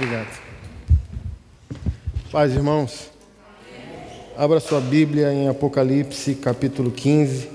[0.00, 0.40] Obrigado.
[2.32, 3.10] Paz, irmãos.
[4.34, 7.50] Abra sua Bíblia em Apocalipse, capítulo 15.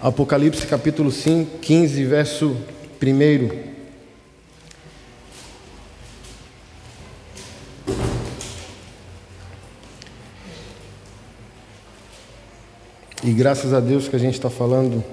[0.00, 2.56] Apocalipse capítulo 5, 15, verso
[3.02, 3.79] 1.
[13.22, 15.04] E graças a Deus que a gente está falando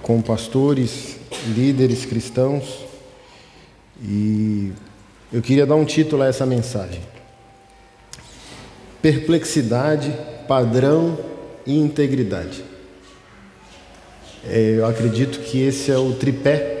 [0.00, 1.16] com pastores,
[1.54, 2.84] líderes cristãos.
[4.00, 4.72] E
[5.32, 7.00] eu queria dar um título a essa mensagem:
[9.00, 11.18] Perplexidade, padrão
[11.66, 12.62] e integridade.
[14.44, 16.80] É, eu acredito que esse é o tripé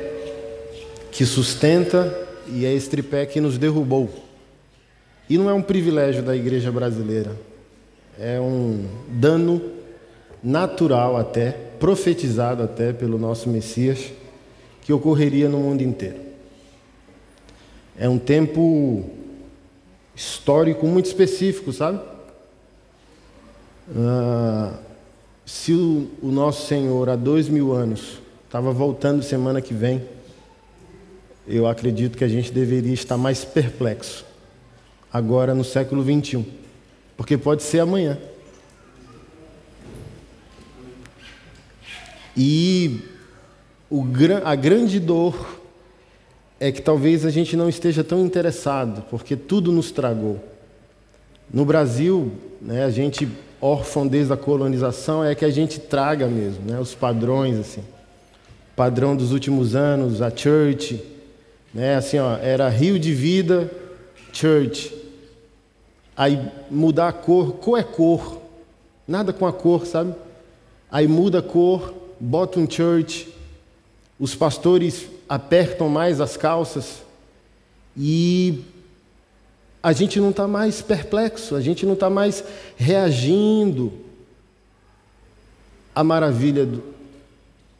[1.10, 2.16] que sustenta
[2.48, 4.10] e é esse tripé que nos derrubou.
[5.28, 7.36] E não é um privilégio da igreja brasileira,
[8.18, 9.71] é um dano
[10.42, 14.12] natural até, profetizado até pelo nosso Messias,
[14.82, 16.20] que ocorreria no mundo inteiro.
[17.96, 19.04] É um tempo
[20.14, 22.00] histórico muito específico, sabe?
[23.94, 24.74] Ah,
[25.44, 30.02] se o, o, nosso Senhor há dois mil anos estava voltando semana que vem,
[31.46, 34.24] eu acredito que a gente deveria estar mais perplexo
[35.12, 36.44] agora no século 21,
[37.16, 38.18] porque pode ser amanhã.
[42.36, 43.00] E
[43.90, 44.04] o,
[44.44, 45.60] a grande dor
[46.58, 50.38] é que talvez a gente não esteja tão interessado, porque tudo nos tragou.
[51.52, 53.28] No Brasil, né, a gente
[53.60, 57.82] órfão desde a colonização é que a gente traga mesmo, né, os padrões assim.
[58.74, 61.00] Padrão dos últimos anos, a church,
[61.72, 63.70] né, assim, ó, era Rio de Vida,
[64.32, 64.92] church.
[66.16, 66.40] Aí
[66.70, 68.40] mudar a cor, cor é cor.
[69.06, 70.14] Nada com a cor, sabe?
[70.90, 71.94] Aí muda a cor,
[72.24, 73.28] bota um church,
[74.16, 77.02] os pastores apertam mais as calças
[77.96, 78.62] e
[79.82, 82.44] a gente não está mais perplexo, a gente não está mais
[82.76, 83.92] reagindo
[85.92, 86.80] à maravilha do,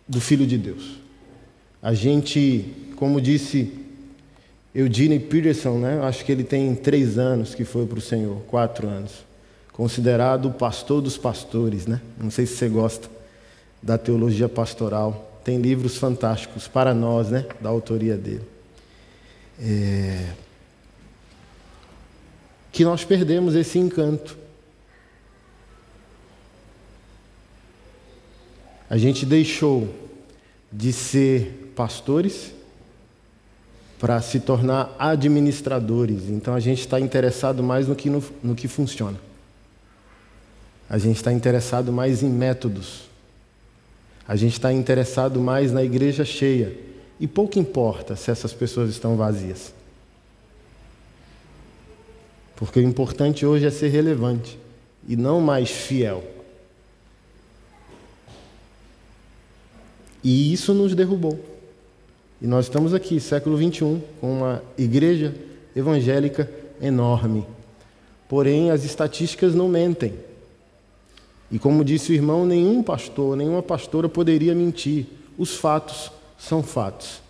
[0.09, 0.97] do, Filho de Deus.
[1.81, 2.67] A gente,
[2.97, 3.73] como disse
[4.75, 6.01] Eugene Peterson, né?
[6.03, 9.13] acho que ele tem três anos que foi para o Senhor, quatro anos,
[9.73, 12.01] considerado o pastor dos pastores, né?
[12.19, 13.22] Não sei se você gosta
[13.83, 15.41] da teologia pastoral.
[15.45, 17.47] Tem livros fantásticos para nós, né?
[17.61, 18.45] Da autoria dele.
[19.59, 20.35] É...
[22.71, 24.39] Que nós perdemos esse encanto.
[28.89, 29.89] A gente deixou
[30.71, 32.53] de ser pastores
[33.99, 36.29] para se tornar administradores.
[36.29, 39.19] Então a gente está interessado mais no que, no, no que funciona.
[40.89, 43.12] A gente está interessado mais em métodos
[44.33, 46.75] a gente está interessado mais na igreja cheia.
[47.21, 49.75] E pouco importa se essas pessoas estão vazias.
[52.57, 54.59] Porque o importante hoje é ser relevante
[55.07, 56.25] e não mais fiel.
[60.25, 61.39] E isso nos derrubou.
[62.41, 65.35] E nós estamos aqui, século 21, com uma igreja
[65.77, 66.51] evangélica
[66.81, 67.45] enorme.
[68.31, 70.15] Porém, as estatísticas não mentem.
[71.53, 75.07] E como disse o irmão, nenhum pastor, nenhuma pastora poderia mentir.
[75.37, 77.21] Os fatos são fatos.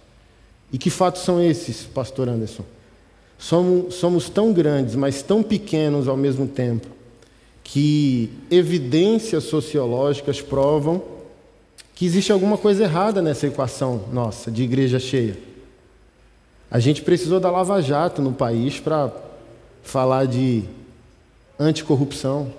[0.73, 2.65] E que fatos são esses, pastor Anderson?
[3.37, 6.87] Somos, somos tão grandes, mas tão pequenos ao mesmo tempo,
[7.65, 11.03] que evidências sociológicas provam
[11.95, 15.37] que existe alguma coisa errada nessa equação nossa de igreja cheia.
[16.71, 19.13] A gente precisou da Lava Jato no país para
[19.83, 20.63] falar de
[21.59, 22.53] anticorrupção,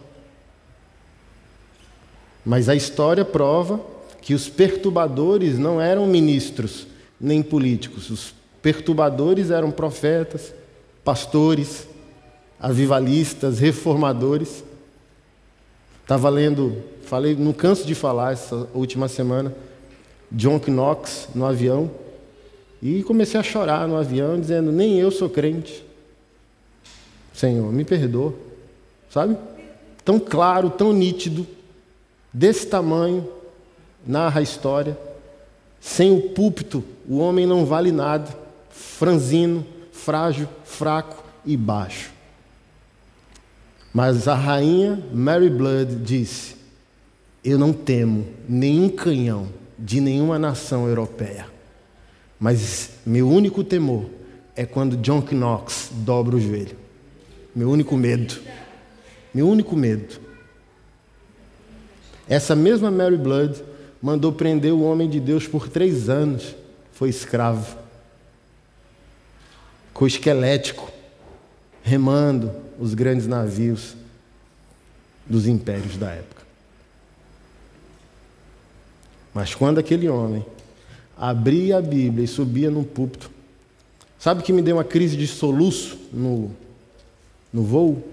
[2.46, 3.80] mas a história prova
[4.22, 6.88] que os perturbadores não eram ministros
[7.20, 8.10] nem políticos.
[8.10, 10.54] Os perturbadores eram profetas,
[11.04, 11.88] pastores,
[12.60, 14.64] avivalistas, reformadores.
[16.02, 19.54] Estava lendo, falei, não canso de falar essa última semana,
[20.32, 21.92] John Knox no avião,
[22.82, 25.84] e comecei a chorar no avião, dizendo: Nem eu sou crente.
[27.34, 28.34] Senhor, me perdoa.
[29.10, 29.38] Sabe?
[30.04, 31.48] Tão claro, tão nítido
[32.34, 33.28] desse tamanho,
[34.06, 34.98] narra a história.
[35.80, 38.36] Sem o púlpito, o homem não vale nada,
[38.72, 42.12] franzino, frágil, fraco e baixo.
[43.94, 46.56] Mas a rainha Mary Blood disse:
[47.44, 49.48] Eu não temo nenhum canhão
[49.78, 51.46] de nenhuma nação europeia,
[52.40, 54.06] mas meu único temor
[54.56, 56.78] é quando John Knox dobra o joelho.
[57.56, 58.42] Meu único medo
[59.34, 60.20] Meu único medo.
[62.28, 63.64] Essa mesma Mary Blood
[64.02, 66.56] mandou prender o homem de Deus por três anos.
[66.94, 67.78] Foi escravo.
[69.90, 70.92] Ficou esquelético,
[71.84, 73.96] remando os grandes navios
[75.26, 76.42] dos impérios da época.
[79.34, 80.46] Mas quando aquele homem
[81.18, 83.32] abria a Bíblia e subia no púlpito,
[84.20, 86.52] sabe que me deu uma crise de soluço no,
[87.52, 88.04] no voo?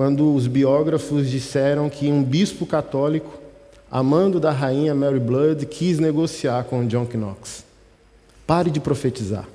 [0.00, 3.38] Quando os biógrafos disseram que um bispo católico,
[3.90, 7.62] amando da rainha Mary Blood, quis negociar com John Knox.
[8.46, 9.46] Pare de profetizar.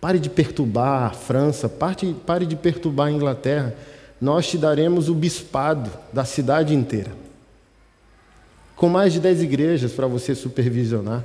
[0.00, 3.72] Pare de perturbar a França, pare, pare de perturbar a Inglaterra.
[4.20, 7.12] Nós te daremos o bispado da cidade inteira
[8.74, 11.22] com mais de dez igrejas para você supervisionar.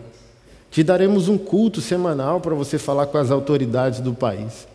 [0.69, 4.67] Te daremos um culto semanal para você falar com as autoridades do país.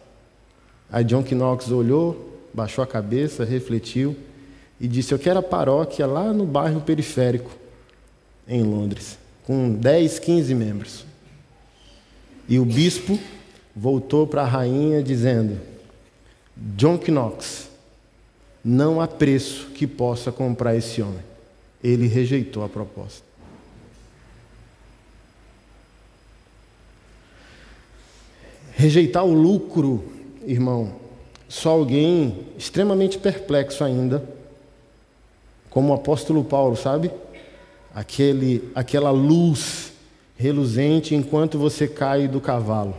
[0.91, 2.28] Aí John Knox olhou,
[2.59, 4.17] baixou a cabeça, refletiu
[4.81, 7.51] e disse: Eu quero a paróquia lá no bairro periférico,
[8.47, 11.05] em Londres, com 10, 15 membros.
[12.49, 13.19] E o bispo
[13.75, 15.59] voltou para a rainha dizendo:
[16.57, 17.69] John Knox,
[18.65, 21.29] não há preço que possa comprar esse homem
[21.83, 23.27] ele rejeitou a proposta.
[28.73, 30.05] Rejeitar o lucro,
[30.47, 30.95] irmão,
[31.49, 34.23] só alguém extremamente perplexo ainda,
[35.71, 37.11] como o apóstolo Paulo, sabe?
[37.95, 39.93] Aquele, aquela luz
[40.37, 42.95] reluzente enquanto você cai do cavalo.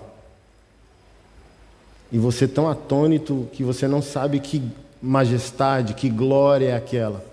[2.11, 4.63] E você tão atônito que você não sabe que
[5.01, 7.23] majestade, que glória é aquela.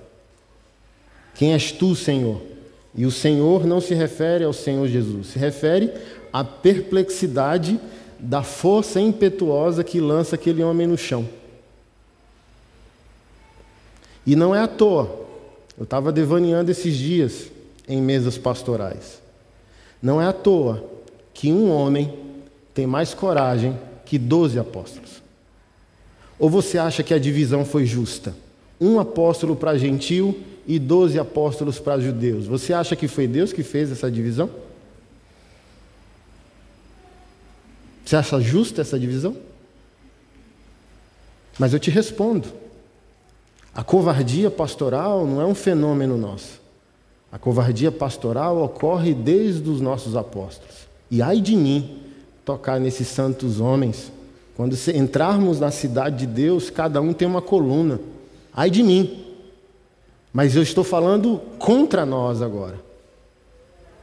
[1.34, 2.40] Quem és tu, Senhor?
[2.94, 5.92] E o Senhor não se refere ao Senhor Jesus, se refere
[6.32, 7.80] à perplexidade
[8.18, 11.26] da força impetuosa que lança aquele homem no chão.
[14.26, 15.26] E não é à toa,
[15.78, 17.46] eu estava devaneando esses dias
[17.88, 19.20] em mesas pastorais.
[20.02, 20.84] Não é à toa
[21.32, 22.12] que um homem
[22.74, 25.22] tem mais coragem que doze apóstolos.
[26.38, 28.34] Ou você acha que a divisão foi justa?
[28.80, 32.46] Um apóstolo para gentil e doze apóstolos para judeus.
[32.46, 34.50] Você acha que foi Deus que fez essa divisão?
[38.06, 39.36] Você acha justa essa divisão?
[41.58, 42.46] Mas eu te respondo:
[43.74, 46.60] a covardia pastoral não é um fenômeno nosso.
[47.32, 50.86] A covardia pastoral ocorre desde os nossos apóstolos.
[51.10, 51.98] E ai de mim
[52.44, 54.12] tocar nesses santos homens.
[54.56, 58.00] Quando entrarmos na cidade de Deus, cada um tem uma coluna.
[58.54, 59.24] Ai de mim.
[60.32, 62.78] Mas eu estou falando contra nós agora.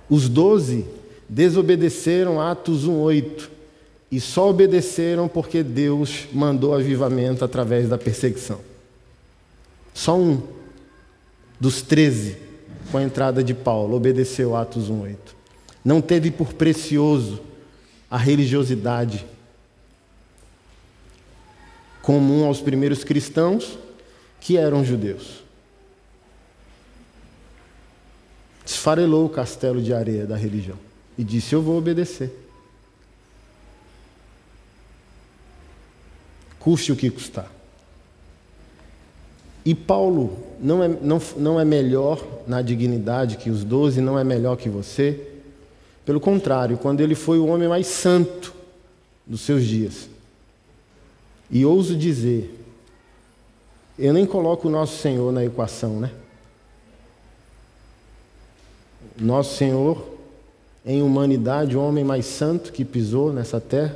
[0.10, 0.86] Os doze
[1.30, 3.53] desobedeceram Atos 1,8
[4.14, 8.60] e só obedeceram porque Deus mandou avivamento através da perseguição.
[9.92, 10.40] Só um
[11.60, 12.38] dos treze,
[12.92, 15.18] com a entrada de Paulo, obedeceu Atos 1,8.
[15.84, 17.42] Não teve por precioso
[18.08, 19.26] a religiosidade
[22.04, 23.80] comum aos primeiros cristãos
[24.40, 25.42] que eram judeus.
[28.64, 30.78] esfarelou o castelo de areia da religião
[31.18, 32.43] e disse: Eu vou obedecer.
[36.64, 37.52] Custe o que custar.
[39.66, 44.24] E Paulo não é, não, não é melhor na dignidade que os doze, não é
[44.24, 45.28] melhor que você.
[46.06, 48.54] Pelo contrário, quando ele foi o homem mais santo
[49.28, 50.10] dos seus dias.
[51.52, 52.58] E ouso dizer,
[54.00, 56.12] eu nem coloco o nosso Senhor na equação, né?
[59.20, 60.02] Nosso Senhor,
[60.86, 63.96] em humanidade, o homem mais santo que pisou nessa terra,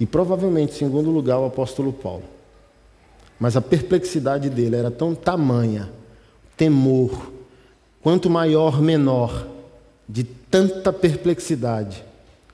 [0.00, 2.24] e provavelmente, em segundo lugar, o apóstolo Paulo.
[3.38, 5.90] Mas a perplexidade dele era tão tamanha,
[6.56, 7.30] temor,
[8.02, 9.46] quanto maior, menor,
[10.08, 12.02] de tanta perplexidade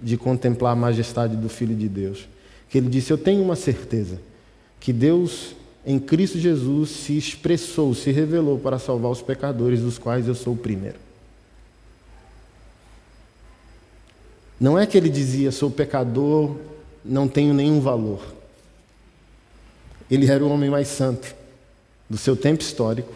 [0.02, 2.28] de contemplar a majestade do Filho de Deus,
[2.68, 4.20] que ele disse: Eu tenho uma certeza,
[4.80, 5.54] que Deus,
[5.86, 10.54] em Cristo Jesus, se expressou, se revelou para salvar os pecadores, dos quais eu sou
[10.54, 10.98] o primeiro.
[14.58, 16.56] Não é que ele dizia, sou pecador,
[17.08, 18.20] não tenho nenhum valor.
[20.10, 21.34] Ele era o homem mais santo
[22.08, 23.12] do seu tempo histórico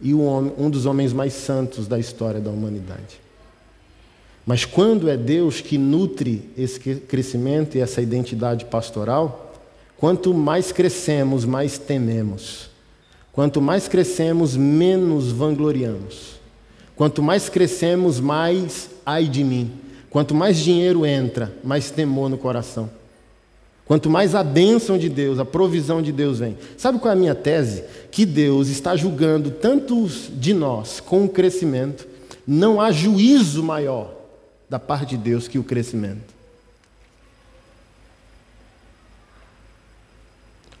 [0.00, 3.20] e um dos homens mais santos da história da humanidade.
[4.46, 9.54] Mas quando é Deus que nutre esse crescimento e essa identidade pastoral,
[9.96, 12.68] quanto mais crescemos, mais tememos.
[13.32, 16.34] Quanto mais crescemos, menos vangloriamos.
[16.94, 19.72] Quanto mais crescemos, mais ai de mim.
[20.10, 22.88] Quanto mais dinheiro entra, mais temor no coração.
[23.86, 26.56] Quanto mais a bênção de Deus, a provisão de Deus vem.
[26.76, 27.84] Sabe qual é a minha tese?
[28.10, 32.06] Que Deus está julgando tantos de nós com o crescimento.
[32.46, 34.14] Não há juízo maior
[34.70, 36.34] da parte de Deus que o crescimento.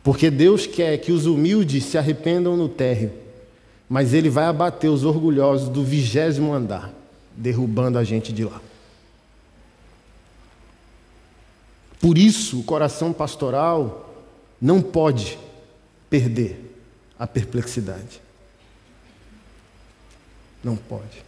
[0.02, 3.10] Porque Deus quer que os humildes se arrependam no térreo,
[3.88, 6.92] mas Ele vai abater os orgulhosos do vigésimo andar,
[7.34, 8.60] derrubando a gente de lá.
[12.04, 14.14] Por isso, o coração pastoral
[14.60, 15.38] não pode
[16.10, 16.76] perder
[17.18, 18.20] a perplexidade.
[20.62, 21.24] Não pode.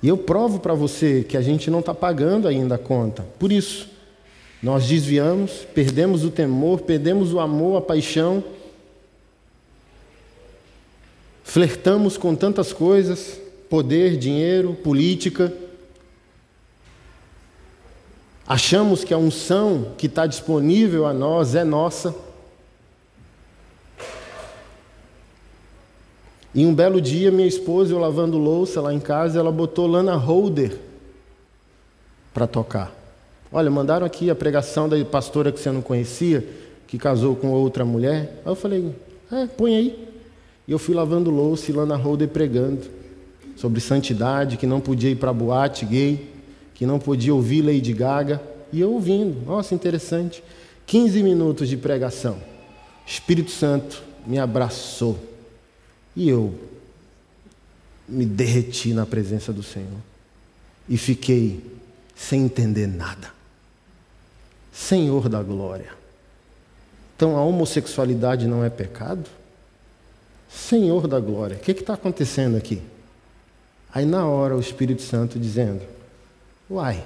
[0.00, 3.26] E eu provo para você que a gente não está pagando ainda a conta.
[3.36, 3.88] Por isso,
[4.62, 8.44] nós desviamos, perdemos o temor, perdemos o amor, a paixão,
[11.42, 15.52] flertamos com tantas coisas poder, dinheiro, política
[18.46, 22.14] Achamos que a unção que está disponível a nós é nossa.
[26.54, 30.14] E um belo dia, minha esposa, eu lavando louça lá em casa, ela botou Lana
[30.14, 30.78] Holder
[32.34, 32.92] para tocar.
[33.50, 36.46] Olha, mandaram aqui a pregação da pastora que você não conhecia,
[36.86, 38.42] que casou com outra mulher.
[38.44, 38.94] Aí eu falei,
[39.32, 40.08] é, põe aí.
[40.68, 42.82] E eu fui lavando louça e Lana Holder pregando
[43.56, 46.33] sobre santidade, que não podia ir para boate gay
[46.84, 50.44] que não podia ouvir Lady Gaga, e eu ouvindo, nossa, interessante.
[50.86, 52.36] 15 minutos de pregação.
[53.06, 55.18] Espírito Santo me abraçou
[56.14, 56.54] e eu
[58.06, 59.96] me derreti na presença do Senhor
[60.86, 61.64] e fiquei
[62.14, 63.32] sem entender nada.
[64.70, 65.90] Senhor da glória.
[67.16, 69.24] Então a homossexualidade não é pecado?
[70.50, 72.82] Senhor da glória, o que está acontecendo aqui?
[73.90, 75.93] Aí na hora o Espírito Santo dizendo:
[76.70, 77.04] Uai,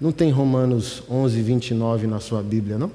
[0.00, 2.90] não tem Romanos 11, 29 na sua Bíblia, não?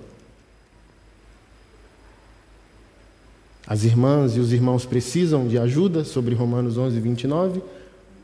[3.65, 7.61] As irmãs e os irmãos precisam de ajuda sobre Romanos 11, 29.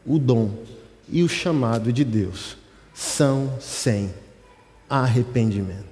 [0.06, 0.52] O dom
[1.10, 2.58] e o chamado de Deus
[2.94, 4.14] são sem
[4.90, 5.84] arrependimento.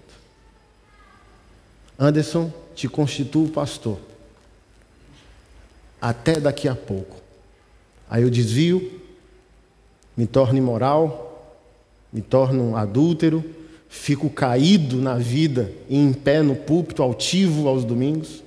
[1.99, 3.99] Anderson, te constituo pastor.
[6.01, 7.17] Até daqui a pouco.
[8.09, 9.01] Aí eu desvio,
[10.17, 11.30] me torno imoral,
[12.11, 13.43] me torno adúltero,
[13.89, 18.43] fico caído na vida e em pé no púlpito altivo aos domingos,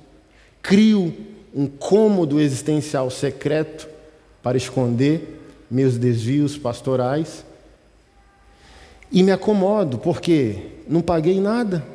[0.61, 1.13] crio
[1.53, 3.87] um cômodo existencial secreto
[4.43, 7.45] para esconder meus desvios pastorais
[9.11, 10.57] e me acomodo, porque
[10.87, 11.85] não paguei nada,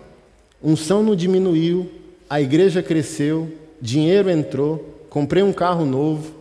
[0.63, 1.91] unção não diminuiu,
[2.29, 6.33] a igreja cresceu, dinheiro entrou, comprei um carro novo,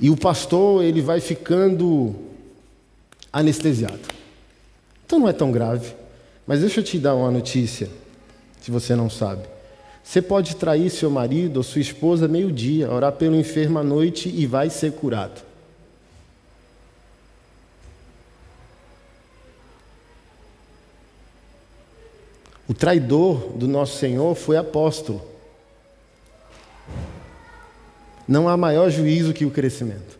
[0.00, 2.14] e o pastor ele vai ficando
[3.32, 4.00] anestesiado.
[5.04, 5.94] Então não é tão grave.
[6.46, 7.90] Mas deixa eu te dar uma notícia,
[8.60, 9.42] se você não sabe.
[10.02, 14.46] Você pode trair seu marido ou sua esposa meio-dia, orar pelo enfermo à noite e
[14.46, 15.42] vai ser curado.
[22.66, 25.22] O traidor do nosso Senhor foi apóstolo.
[28.26, 30.17] Não há maior juízo que o crescimento.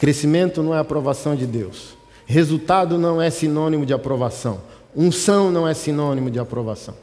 [0.00, 1.94] Crescimento não é aprovação de Deus.
[2.24, 4.62] Resultado não é sinônimo de aprovação.
[4.96, 6.94] Unção não é sinônimo de aprovação.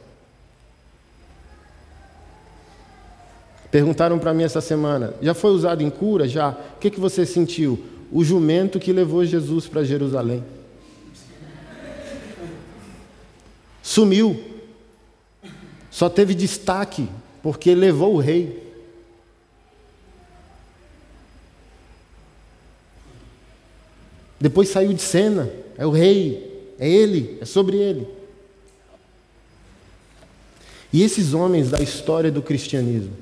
[3.70, 6.26] Perguntaram para mim essa semana: já foi usado em cura?
[6.26, 6.50] Já.
[6.50, 7.78] O que, que você sentiu?
[8.10, 10.42] O jumento que levou Jesus para Jerusalém.
[13.80, 14.42] Sumiu.
[15.88, 17.08] Só teve destaque
[17.44, 18.67] porque levou o rei.
[24.40, 28.06] Depois saiu de cena, é o rei, é ele, é sobre ele.
[30.92, 33.12] E esses homens da história do cristianismo,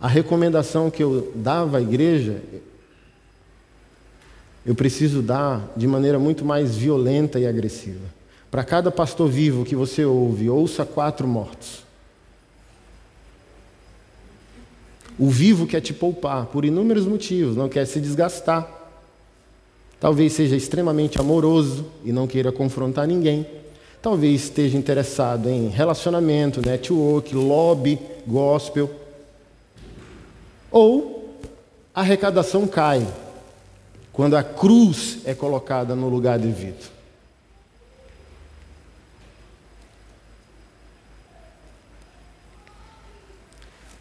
[0.00, 2.42] a recomendação que eu dava à igreja,
[4.66, 8.04] eu preciso dar de maneira muito mais violenta e agressiva.
[8.50, 11.84] Para cada pastor vivo que você ouve, ouça quatro mortos.
[15.18, 18.83] O vivo quer te poupar por inúmeros motivos, não quer se desgastar.
[20.04, 23.46] Talvez seja extremamente amoroso e não queira confrontar ninguém.
[24.02, 28.90] Talvez esteja interessado em relacionamento, network, lobby, gospel.
[30.70, 31.34] Ou
[31.94, 33.08] a arrecadação cai
[34.12, 36.92] quando a cruz é colocada no lugar devido.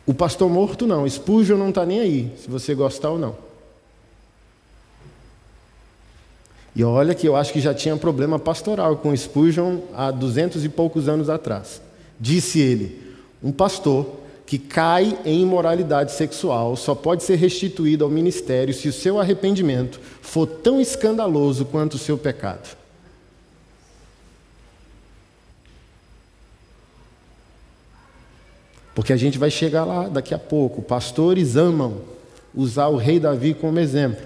[0.05, 3.52] O pastor morto não, Spurgeon não está nem aí, se você gostar ou não.
[6.75, 10.69] E olha que eu acho que já tinha problema pastoral com Spurgeon há duzentos e
[10.69, 11.81] poucos anos atrás.
[12.19, 18.73] Disse ele: um pastor que cai em imoralidade sexual só pode ser restituído ao ministério
[18.73, 22.75] se o seu arrependimento for tão escandaloso quanto o seu pecado.
[28.95, 30.81] Porque a gente vai chegar lá daqui a pouco.
[30.81, 32.01] Pastores amam
[32.53, 34.23] usar o rei Davi como exemplo,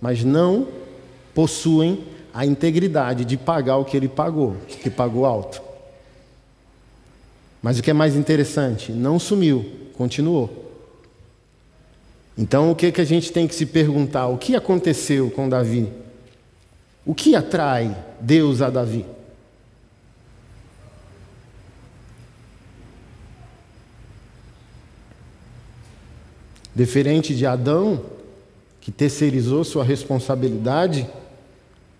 [0.00, 0.68] mas não
[1.34, 5.62] possuem a integridade de pagar o que ele pagou, que pagou alto.
[7.62, 9.64] Mas o que é mais interessante, não sumiu,
[9.96, 10.62] continuou.
[12.36, 14.28] Então o que, que a gente tem que se perguntar?
[14.28, 15.88] O que aconteceu com Davi?
[17.04, 19.04] O que atrai Deus a Davi?
[26.74, 28.02] Diferente de Adão,
[28.80, 31.06] que terceirizou sua responsabilidade,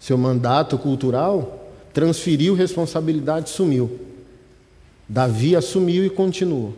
[0.02, 4.00] seu mandato cultural, transferiu responsabilidade e sumiu.
[5.09, 6.76] Davi assumiu e continuou.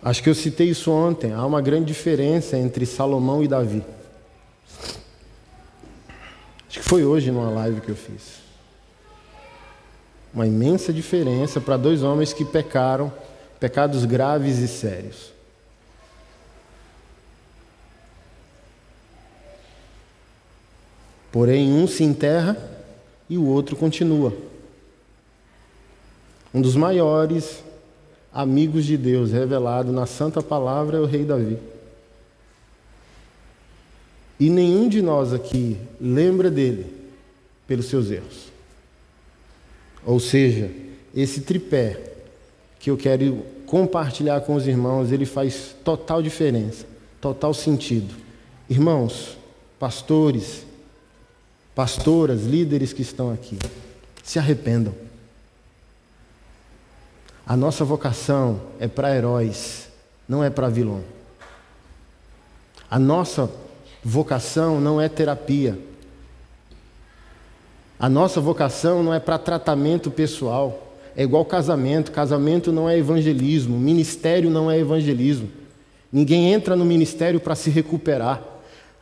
[0.00, 1.32] Acho que eu citei isso ontem.
[1.32, 3.82] Há uma grande diferença entre Salomão e Davi.
[6.68, 8.39] Acho que foi hoje numa live que eu fiz.
[10.32, 13.12] Uma imensa diferença para dois homens que pecaram,
[13.58, 15.32] pecados graves e sérios.
[21.32, 22.56] Porém, um se enterra
[23.28, 24.32] e o outro continua.
[26.52, 27.62] Um dos maiores
[28.32, 31.58] amigos de Deus revelado na Santa Palavra é o rei Davi.
[34.38, 36.86] E nenhum de nós aqui lembra dele
[37.66, 38.49] pelos seus erros.
[40.04, 40.70] Ou seja,
[41.14, 41.98] esse tripé
[42.78, 46.86] que eu quero compartilhar com os irmãos, ele faz total diferença,
[47.20, 48.14] total sentido.
[48.68, 49.36] Irmãos,
[49.78, 50.64] pastores,
[51.74, 53.58] pastoras, líderes que estão aqui,
[54.22, 54.94] se arrependam.
[57.46, 59.88] A nossa vocação é para heróis,
[60.28, 61.02] não é para vilão.
[62.90, 63.50] A nossa
[64.02, 65.78] Vocação não é terapia.
[68.00, 70.96] A nossa vocação não é para tratamento pessoal.
[71.14, 72.10] É igual casamento.
[72.10, 73.78] Casamento não é evangelismo.
[73.78, 75.50] Ministério não é evangelismo.
[76.10, 78.42] Ninguém entra no ministério para se recuperar.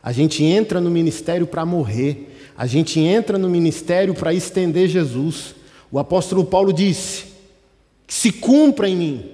[0.03, 2.35] A gente entra no ministério para morrer.
[2.57, 5.55] A gente entra no ministério para estender Jesus.
[5.89, 7.27] O apóstolo Paulo disse:
[8.05, 9.25] que se cumpra em mim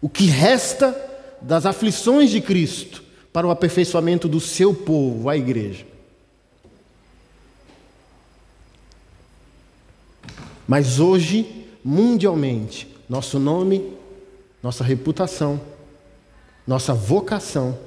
[0.00, 0.96] o que resta
[1.40, 3.02] das aflições de Cristo
[3.32, 5.87] para o aperfeiçoamento do seu povo, a igreja.
[10.68, 13.90] Mas hoje, mundialmente, nosso nome,
[14.62, 15.58] nossa reputação,
[16.66, 17.78] nossa vocação,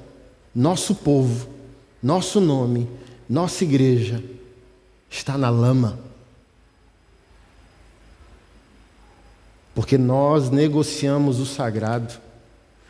[0.53, 1.47] nosso povo,
[2.01, 2.89] nosso nome,
[3.29, 4.23] nossa igreja
[5.11, 5.99] está na lama.
[9.75, 12.15] Porque nós negociamos o sagrado.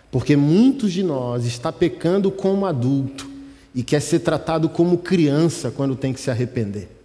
[0.10, 3.30] Porque muitos de nós está pecando como adulto
[3.75, 7.00] e quer ser tratado como criança quando tem que se arrepender.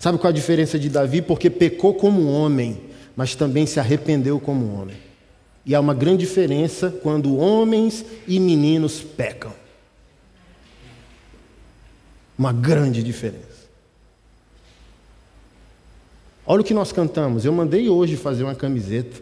[0.00, 1.20] Sabe qual a diferença de Davi?
[1.20, 2.80] Porque pecou como homem,
[3.14, 4.96] mas também se arrependeu como homem.
[5.64, 9.52] E há uma grande diferença quando homens e meninos pecam.
[12.36, 13.44] Uma grande diferença.
[16.46, 17.44] Olha o que nós cantamos.
[17.44, 19.20] Eu mandei hoje fazer uma camiseta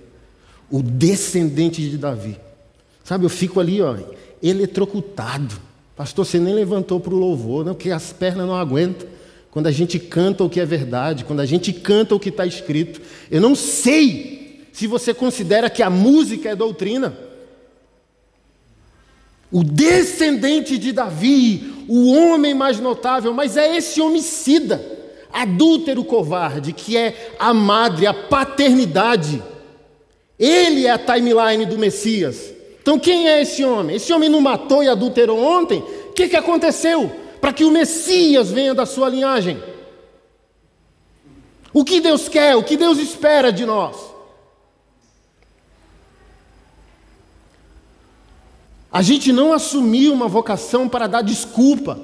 [0.71, 2.38] o descendente de Davi.
[3.03, 3.97] Sabe, eu fico ali, ó,
[4.41, 5.57] eletrocutado.
[5.97, 9.09] Pastor, você nem levantou para o louvor, não, porque as pernas não aguentam.
[9.51, 12.47] Quando a gente canta o que é verdade, quando a gente canta o que está
[12.47, 13.01] escrito.
[13.31, 17.17] Eu não sei se você considera que a música é doutrina.
[19.51, 24.85] O descendente de Davi, o homem mais notável, mas é esse homicida,
[25.33, 29.43] adúltero covarde, que é a madre, a paternidade
[30.39, 32.55] ele é a timeline do Messias.
[32.81, 33.97] Então quem é esse homem?
[33.97, 35.81] Esse homem não matou e adulterou ontem?
[36.09, 39.62] O que, que aconteceu para que o Messias venha da sua linhagem?
[41.72, 43.96] O que Deus quer, o que Deus espera de nós?
[48.90, 51.98] A gente não assumiu uma vocação para dar desculpa.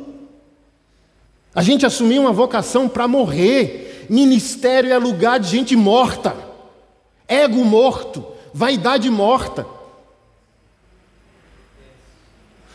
[1.55, 4.07] A gente assumiu uma vocação para morrer.
[4.11, 6.45] Ministério é lugar de gente morta
[7.29, 9.67] ego morto, vaidade morta.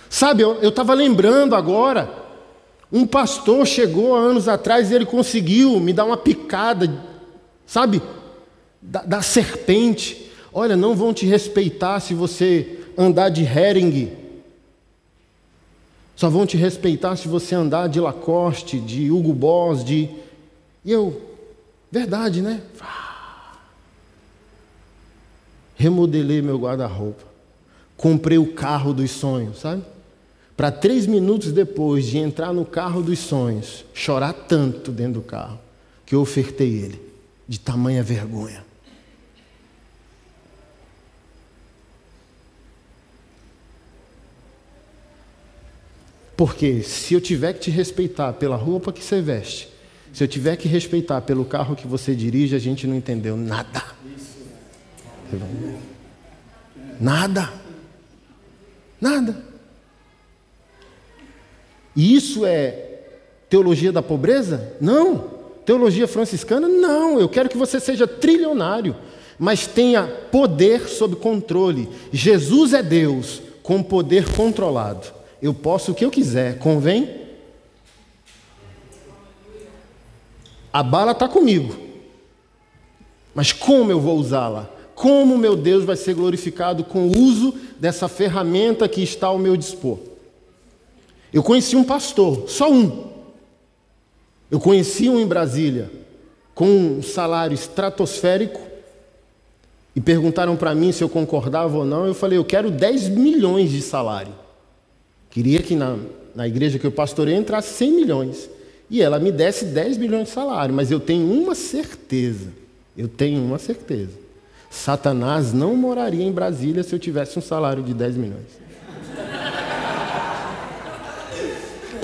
[0.09, 2.11] Sabe, eu estava lembrando agora,
[2.91, 6.91] um pastor chegou há anos atrás e ele conseguiu me dar uma picada,
[7.65, 8.01] sabe?
[8.81, 10.31] da, da serpente.
[10.51, 14.11] Olha, não vão te respeitar se você andar de Hering.
[16.15, 20.09] Só vão te respeitar se você andar de Lacoste, de Hugo Boss, de.
[20.83, 21.21] E eu,
[21.91, 22.61] verdade, né?
[25.75, 27.23] Remodelei meu guarda-roupa.
[27.95, 29.83] Comprei o carro dos sonhos, sabe?
[30.59, 35.57] Para três minutos depois de entrar no carro dos sonhos, chorar tanto dentro do carro,
[36.05, 37.01] que eu ofertei ele,
[37.47, 38.65] de tamanha vergonha.
[46.35, 49.69] Porque se eu tiver que te respeitar pela roupa que você veste,
[50.11, 53.81] se eu tiver que respeitar pelo carro que você dirige, a gente não entendeu nada.
[56.99, 57.49] Nada.
[58.99, 59.48] Nada.
[61.99, 63.01] E isso é
[63.49, 64.73] teologia da pobreza?
[64.79, 65.31] Não.
[65.65, 66.65] Teologia franciscana?
[66.65, 67.19] Não.
[67.19, 68.95] Eu quero que você seja trilionário,
[69.37, 71.89] mas tenha poder sob controle.
[72.09, 75.07] Jesus é Deus com poder controlado.
[75.41, 77.19] Eu posso o que eu quiser, convém?
[80.71, 81.75] A bala está comigo.
[83.35, 84.69] Mas como eu vou usá-la?
[84.95, 89.57] Como meu Deus vai ser glorificado com o uso dessa ferramenta que está ao meu
[89.57, 89.99] dispor?
[91.33, 93.09] Eu conheci um pastor, só um.
[94.49, 95.91] Eu conheci um em Brasília,
[96.55, 98.59] com um salário estratosférico,
[99.95, 102.05] e perguntaram para mim se eu concordava ou não.
[102.05, 104.33] Eu falei, eu quero 10 milhões de salário.
[105.29, 105.97] Queria que na,
[106.35, 108.49] na igreja que eu pastorei entrasse 100 milhões.
[108.89, 110.73] E ela me desse 10 milhões de salário.
[110.73, 112.47] Mas eu tenho uma certeza.
[112.97, 114.13] Eu tenho uma certeza.
[114.69, 118.68] Satanás não moraria em Brasília se eu tivesse um salário de 10 milhões.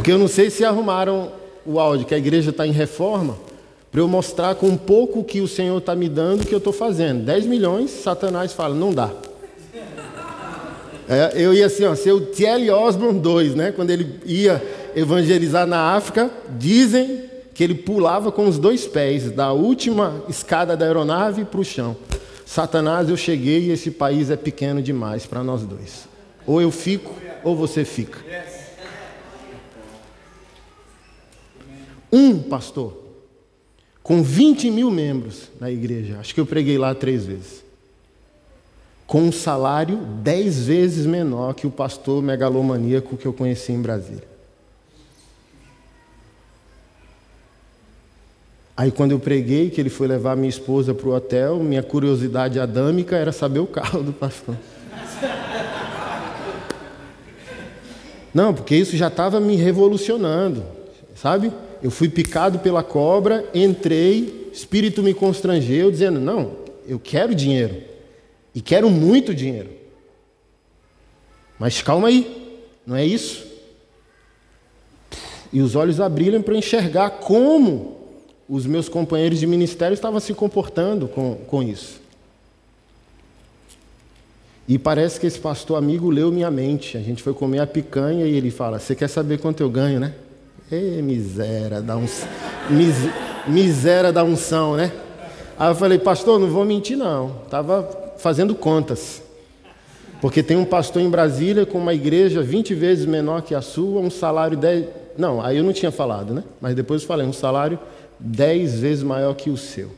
[0.05, 1.31] Porque eu não sei se arrumaram
[1.65, 3.35] o áudio, que a igreja está em reforma,
[3.91, 6.71] para eu mostrar com um pouco que o Senhor está me dando que eu estou
[6.71, 7.25] fazendo.
[7.25, 9.09] 10 milhões, Satanás fala, não dá.
[11.09, 12.69] É, eu ia assim, ó, ser o T.L.
[12.69, 13.71] Osborne 2, né?
[13.71, 14.63] Quando ele ia
[14.95, 17.23] evangelizar na África, dizem
[17.55, 21.97] que ele pulava com os dois pés, da última escada da aeronave para o chão.
[22.45, 26.07] Satanás, eu cheguei e esse país é pequeno demais para nós dois.
[26.45, 27.11] Ou eu fico,
[27.43, 28.19] ou você fica.
[32.15, 32.97] Um pastor,
[34.01, 37.65] com 20 mil membros na igreja, acho que eu preguei lá três vezes
[39.07, 44.35] com um salário dez vezes menor que o pastor megalomaníaco que eu conheci em Brasília.
[48.77, 52.59] Aí, quando eu preguei que ele foi levar minha esposa para o hotel, minha curiosidade
[52.59, 54.57] adâmica era saber o carro do pastor.
[58.33, 60.61] Não, porque isso já estava me revolucionando,
[61.15, 61.53] sabe?
[61.81, 66.53] Eu fui picado pela cobra, entrei, espírito me constrangeu, dizendo: Não,
[66.87, 67.81] eu quero dinheiro.
[68.53, 69.69] E quero muito dinheiro.
[71.59, 73.45] Mas calma aí, não é isso?
[75.51, 77.97] E os olhos abriram para enxergar como
[78.47, 82.01] os meus companheiros de ministério estavam se comportando com, com isso.
[84.67, 86.97] E parece que esse pastor amigo leu minha mente.
[86.97, 89.99] A gente foi comer a picanha e ele fala: Você quer saber quanto eu ganho,
[89.99, 90.13] né?
[90.71, 92.27] Ê, miséria da unção.
[92.69, 92.95] Mis,
[93.47, 94.91] miséria da unção, né?
[95.57, 97.41] Aí eu falei: Pastor, não vou mentir, não.
[97.43, 99.21] Estava fazendo contas.
[100.19, 104.01] Porque tem um pastor em Brasília com uma igreja 20 vezes menor que a sua,
[104.01, 104.87] um salário 10.
[105.17, 106.43] Não, aí eu não tinha falado, né?
[106.59, 107.77] Mas depois eu falei, um salário
[108.19, 109.91] 10 vezes maior que o seu.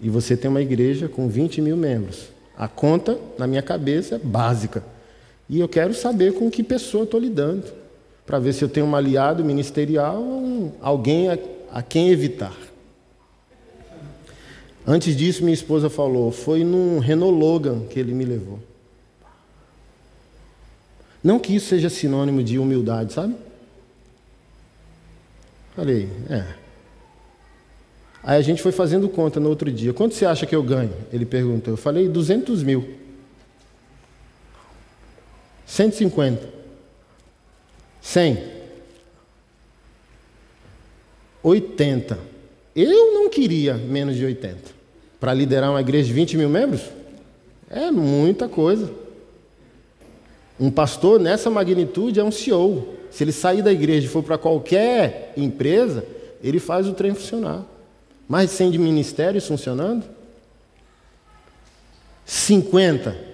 [0.00, 2.28] E você tem uma igreja com 20 mil membros.
[2.56, 4.84] A conta, na minha cabeça, é básica.
[5.48, 7.64] E eu quero saber com que pessoa estou lidando,
[8.30, 11.36] para ver se eu tenho um aliado ministerial ou alguém a,
[11.72, 12.56] a quem evitar.
[14.86, 18.60] Antes disso, minha esposa falou: foi num Renault Logan que ele me levou.
[21.24, 23.34] Não que isso seja sinônimo de humildade, sabe?
[25.74, 26.54] Falei, é.
[28.22, 29.92] Aí a gente foi fazendo conta no outro dia.
[29.92, 30.94] Quanto você acha que eu ganho?
[31.12, 31.72] Ele perguntou.
[31.72, 32.94] Eu falei, 200 mil.
[35.66, 36.59] 150.
[38.02, 38.38] 100.
[41.42, 42.18] 80.
[42.74, 44.58] Eu não queria menos de 80.
[45.18, 46.82] Para liderar uma igreja de 20 mil membros?
[47.68, 48.90] É muita coisa.
[50.58, 52.96] Um pastor nessa magnitude é um CEO.
[53.10, 56.04] Se ele sair da igreja e for para qualquer empresa,
[56.42, 57.64] ele faz o trem funcionar.
[58.28, 60.04] De 100 de ministérios funcionando?
[62.24, 63.29] 50.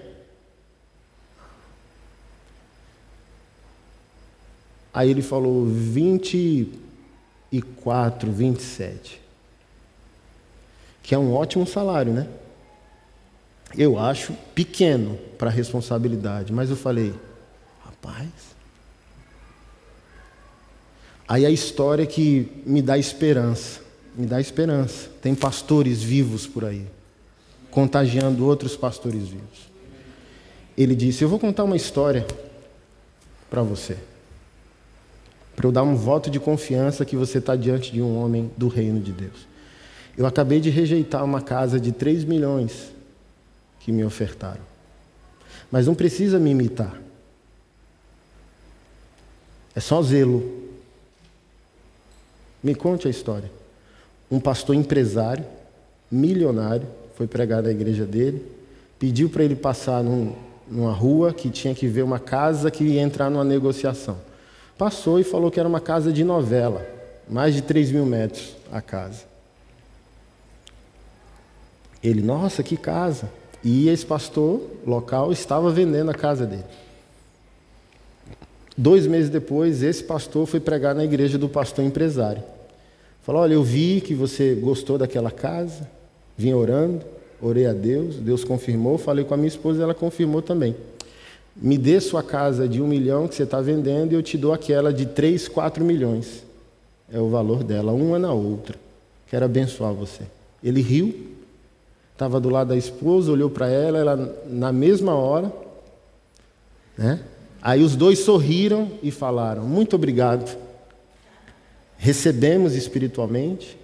[4.97, 9.21] Aí ele falou 24, 27
[11.03, 12.27] que é um ótimo salário, né?
[13.77, 17.13] eu acho pequeno para a responsabilidade, mas eu falei,
[17.83, 18.27] rapaz.
[21.27, 23.81] Aí a história que me dá esperança,
[24.15, 25.09] me dá esperança.
[25.21, 26.85] Tem pastores vivos por aí,
[27.71, 29.67] contagiando outros pastores vivos.
[30.77, 32.25] Ele disse: Eu vou contar uma história
[33.49, 33.97] para você,
[35.57, 38.67] para eu dar um voto de confiança que você está diante de um homem do
[38.67, 39.47] reino de Deus.
[40.15, 42.91] Eu acabei de rejeitar uma casa de 3 milhões
[43.79, 44.61] que me ofertaram.
[45.71, 46.95] Mas não precisa me imitar.
[49.75, 50.69] É só zelo.
[52.61, 53.51] Me conte a história.
[54.29, 55.43] Um pastor empresário,
[56.11, 58.45] milionário, foi pregar na igreja dele,
[58.99, 60.35] pediu para ele passar num,
[60.69, 64.26] numa rua que tinha que ver uma casa que ia entrar numa negociação.
[64.77, 66.85] Passou e falou que era uma casa de novela,
[67.27, 69.23] mais de 3 mil metros a casa.
[72.03, 73.29] Ele, nossa, que casa!
[73.63, 76.63] E esse pastor local estava vendendo a casa dele.
[78.77, 82.43] Dois meses depois, esse pastor foi pregar na igreja do pastor empresário.
[83.23, 85.89] Falou: Olha, eu vi que você gostou daquela casa,
[86.37, 87.03] vim orando,
[87.41, 90.75] orei a Deus, Deus confirmou, falei com a minha esposa ela confirmou também.
[91.59, 94.53] Me dê sua casa de um milhão que você está vendendo e eu te dou
[94.53, 96.43] aquela de três, quatro milhões.
[97.11, 98.75] É o valor dela, uma na outra.
[99.29, 100.23] Quero abençoar você.
[100.63, 101.15] Ele riu,
[102.13, 105.51] estava do lado da esposa, olhou para ela, ela na mesma hora,
[106.97, 107.19] né?
[107.61, 110.57] Aí os dois sorriram e falaram: Muito obrigado.
[111.97, 113.77] Recebemos espiritualmente,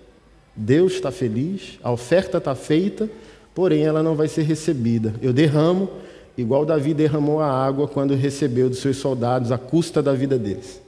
[0.56, 3.10] Deus está feliz, a oferta está feita,
[3.56, 5.16] porém ela não vai ser recebida.
[5.22, 5.90] Eu derramo,
[6.38, 10.82] igual Davi derramou a água quando recebeu dos seus soldados a custa da vida deles.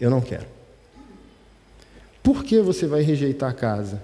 [0.00, 0.46] Eu não quero.
[2.22, 4.02] Por que você vai rejeitar a casa?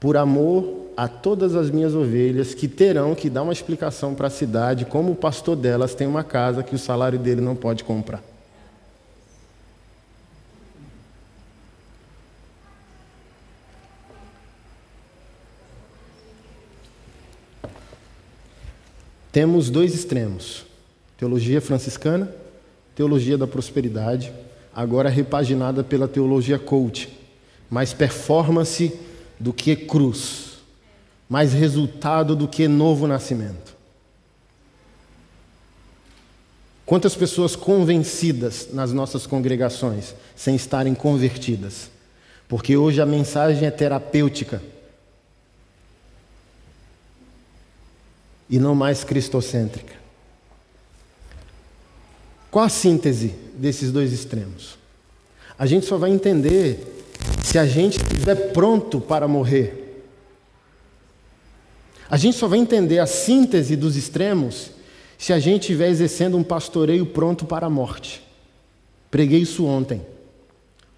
[0.00, 4.30] Por amor a todas as minhas ovelhas que terão que dar uma explicação para a
[4.30, 8.31] cidade como o pastor delas tem uma casa que o salário dele não pode comprar.
[19.32, 20.64] Temos dois extremos:
[21.16, 22.32] teologia franciscana,
[22.94, 24.32] teologia da prosperidade,
[24.72, 27.08] agora repaginada pela teologia coach,
[27.68, 28.92] mais performance
[29.40, 30.52] do que cruz
[31.32, 33.74] mais resultado do que novo nascimento.
[36.84, 41.90] Quantas pessoas convencidas nas nossas congregações sem estarem convertidas?
[42.46, 44.62] Porque hoje a mensagem é terapêutica
[48.52, 49.94] e não mais cristocêntrica.
[52.52, 54.78] Qual a síntese desses dois extremos?
[55.58, 57.04] A gente só vai entender
[57.42, 59.82] se a gente estiver pronto para morrer
[62.12, 64.70] a gente só vai entender a síntese dos extremos
[65.16, 68.22] se a gente estiver exercendo um pastoreio pronto para a morte.
[69.10, 70.02] Preguei isso ontem.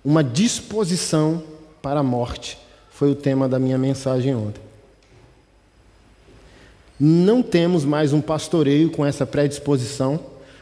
[0.05, 1.41] Uma disposição
[1.81, 2.59] para a morte
[2.91, 4.61] foi o tema da minha mensagem ontem.
[6.99, 10.21] Não temos mais um pastoreio com essa predisposição,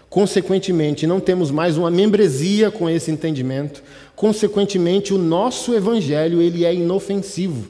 [0.09, 3.83] consequentemente, não temos mais uma membresia com esse entendimento,
[4.17, 7.69] consequentemente, o nosso evangelho ele é inofensivo.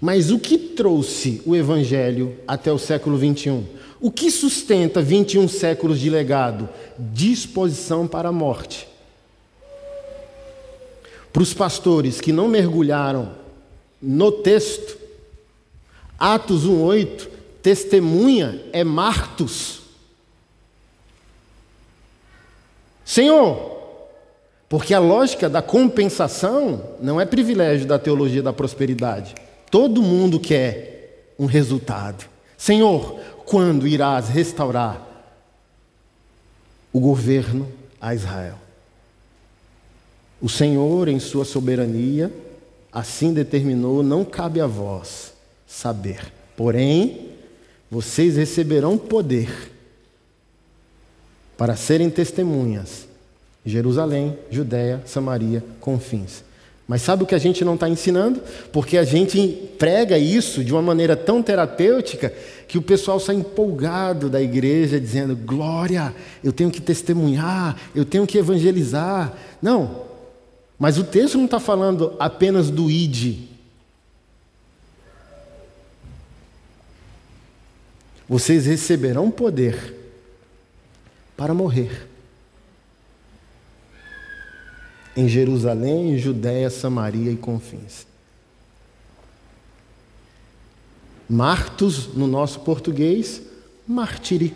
[0.00, 3.64] Mas o que trouxe o Evangelho até o século 21?
[4.00, 6.66] O que sustenta 21 séculos de legado?
[6.98, 8.88] Disposição para a morte.
[11.30, 13.32] Para os pastores que não mergulharam
[14.00, 14.96] no texto,
[16.18, 17.28] Atos 1,8,
[17.62, 19.80] testemunha é Martus.
[23.04, 23.80] Senhor,
[24.68, 29.34] porque a lógica da compensação não é privilégio da teologia da prosperidade.
[29.70, 32.28] Todo mundo quer um resultado.
[32.56, 35.04] Senhor, quando irás restaurar
[36.92, 37.66] o governo
[38.00, 38.58] a Israel?
[40.40, 42.32] O Senhor, em sua soberania,
[42.92, 45.32] assim determinou, não cabe a vós
[45.66, 46.32] saber.
[46.56, 47.29] Porém,
[47.90, 49.72] vocês receberão poder
[51.56, 53.08] para serem testemunhas
[53.66, 56.42] Jerusalém, Judéia, Samaria, confins
[56.90, 58.40] mas sabe o que a gente não está ensinando?
[58.72, 62.34] Porque a gente prega isso de uma maneira tão terapêutica
[62.66, 68.26] que o pessoal sai empolgado da igreja dizendo: Glória, eu tenho que testemunhar, eu tenho
[68.26, 69.32] que evangelizar.
[69.62, 70.02] Não,
[70.76, 73.49] mas o texto não está falando apenas do id.
[78.30, 79.92] Vocês receberão poder
[81.36, 82.06] para morrer
[85.16, 88.06] em Jerusalém, Judéia, Samaria e confins.
[91.28, 93.42] Martos, no nosso português,
[93.84, 94.54] mártire.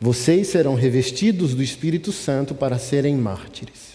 [0.00, 3.94] Vocês serão revestidos do Espírito Santo para serem mártires.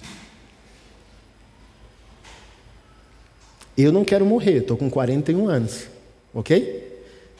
[3.77, 5.87] Eu não quero morrer, estou com 41 anos,
[6.33, 6.90] ok?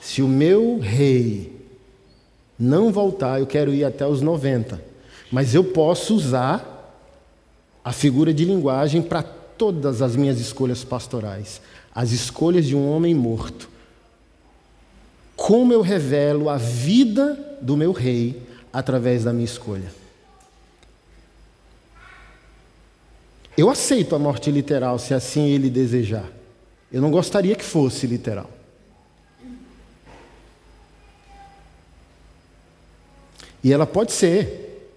[0.01, 1.55] Se o meu rei
[2.57, 4.81] não voltar, eu quero ir até os 90.
[5.31, 6.67] Mas eu posso usar
[7.85, 11.61] a figura de linguagem para todas as minhas escolhas pastorais,
[11.93, 13.69] as escolhas de um homem morto.
[15.35, 18.41] Como eu revelo a vida do meu rei
[18.73, 19.93] através da minha escolha.
[23.55, 26.27] Eu aceito a morte literal se assim ele desejar.
[26.91, 28.49] Eu não gostaria que fosse literal.
[33.63, 34.89] E ela pode ser,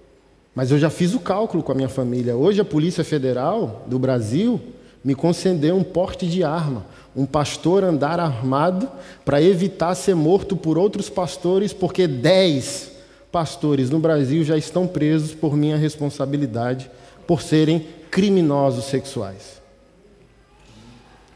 [0.55, 2.37] mas eu já fiz o cálculo com a minha família.
[2.37, 4.61] Hoje a Polícia Federal do Brasil
[5.05, 8.88] me concedeu um porte de arma, um pastor andar armado
[9.24, 12.90] para evitar ser morto por outros pastores, porque dez
[13.31, 16.90] pastores no Brasil já estão presos por minha responsabilidade
[17.27, 19.61] por serem criminosos sexuais.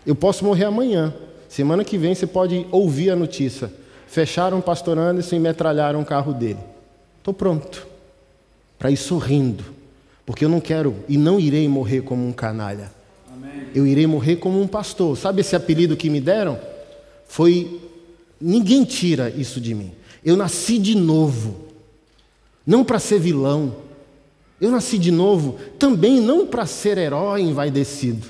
[0.07, 1.13] Eu posso morrer amanhã.
[1.49, 3.71] Semana que vem você pode ouvir a notícia.
[4.07, 6.61] Fecharam o pastor Anderson e metralharam o carro dele.
[7.29, 7.87] Estou pronto
[8.79, 9.63] para ir sorrindo,
[10.25, 12.91] porque eu não quero e não irei morrer como um canalha.
[13.31, 13.67] Amém.
[13.75, 15.15] Eu irei morrer como um pastor.
[15.15, 16.59] Sabe esse apelido que me deram?
[17.29, 17.83] Foi.
[18.41, 19.93] Ninguém tira isso de mim.
[20.25, 21.55] Eu nasci de novo,
[22.67, 23.77] não para ser vilão.
[24.59, 28.27] Eu nasci de novo também não para ser herói envaidecido.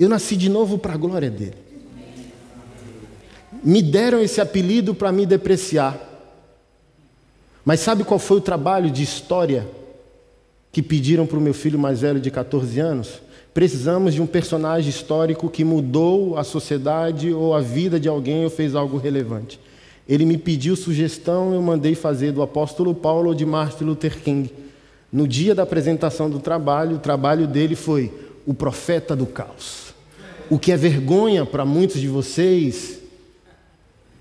[0.00, 1.58] Eu nasci de novo para a glória dele.
[3.62, 6.13] Me deram esse apelido para me depreciar.
[7.64, 9.66] Mas sabe qual foi o trabalho de história
[10.70, 13.22] que pediram para o meu filho mais velho de 14 anos?
[13.54, 18.50] Precisamos de um personagem histórico que mudou a sociedade ou a vida de alguém ou
[18.50, 19.58] fez algo relevante.
[20.06, 24.52] Ele me pediu sugestão, eu mandei fazer do apóstolo Paulo ou de Martin Luther King.
[25.10, 28.12] No dia da apresentação do trabalho, o trabalho dele foi
[28.44, 29.94] o profeta do caos.
[30.50, 32.98] O que é vergonha para muitos de vocês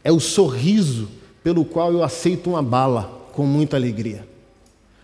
[0.02, 1.10] é o sorriso
[1.44, 4.26] pelo qual eu aceito uma bala com muita alegria.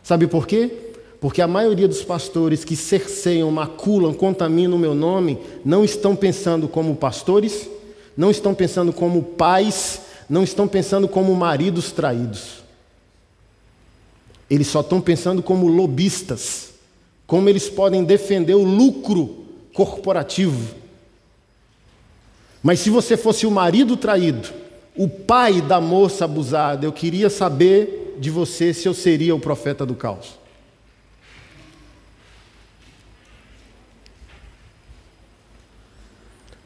[0.01, 0.71] Sabe por quê?
[1.19, 6.67] Porque a maioria dos pastores que cerceiam, maculam, contaminam o meu nome, não estão pensando
[6.67, 7.69] como pastores,
[8.15, 12.59] não estão pensando como pais, não estão pensando como maridos traídos.
[14.49, 16.69] Eles só estão pensando como lobistas,
[17.27, 20.75] como eles podem defender o lucro corporativo.
[22.63, 24.49] Mas se você fosse o marido traído,
[24.95, 29.85] o pai da moça abusada, eu queria saber de você se eu seria o profeta
[29.85, 30.37] do caos.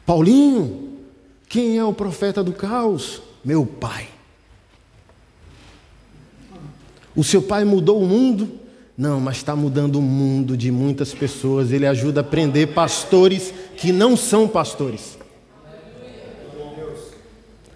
[0.04, 0.98] Paulinho,
[1.48, 3.22] quem é o profeta do caos?
[3.44, 4.08] Meu pai.
[7.16, 8.60] O seu pai mudou o mundo?
[8.98, 11.70] Não, mas está mudando o mundo de muitas pessoas.
[11.70, 15.16] Ele ajuda a prender pastores que não são pastores.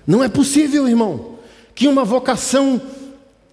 [0.07, 1.39] Não é possível, irmão,
[1.75, 2.81] que uma vocação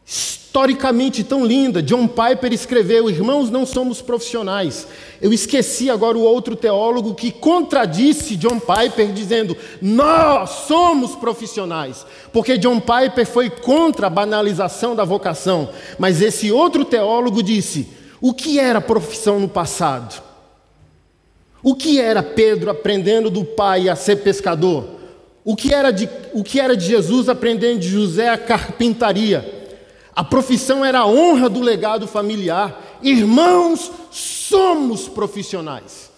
[0.05, 1.83] historicamente tão linda.
[1.83, 4.87] John Piper escreveu: Irmãos, não somos profissionais.
[5.21, 12.05] Eu esqueci agora o outro teólogo que contradisse John Piper, dizendo: Nós somos profissionais.
[12.31, 15.69] Porque John Piper foi contra a banalização da vocação.
[15.99, 17.89] Mas esse outro teólogo disse:
[18.21, 20.23] O que era profissão no passado?
[21.61, 24.85] O que era Pedro aprendendo do pai a ser pescador?
[25.43, 29.54] O que era de, o que era de Jesus aprendendo de José a carpintaria?
[30.15, 32.99] A profissão era a honra do legado familiar.
[33.03, 36.09] Irmãos, somos profissionais.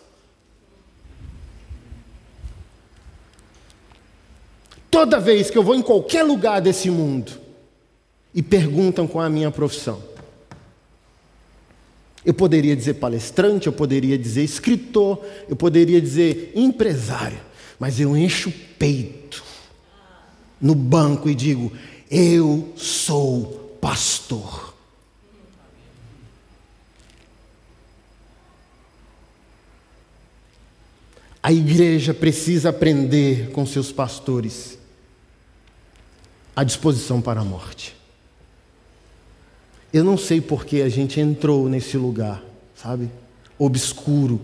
[4.91, 7.31] Toda vez que eu vou em qualquer lugar desse mundo
[8.33, 10.01] e perguntam qual é a minha profissão,
[12.23, 17.39] eu poderia dizer palestrante, eu poderia dizer escritor, eu poderia dizer empresário,
[17.79, 19.43] mas eu encho o peito
[20.59, 21.71] no banco e digo:
[22.09, 24.73] eu sou pastor.
[31.41, 34.77] A igreja precisa aprender com seus pastores
[36.53, 37.95] a disposição para a morte.
[39.93, 42.43] Eu não sei por que a gente entrou nesse lugar,
[42.75, 43.09] sabe?
[43.57, 44.41] Obscuro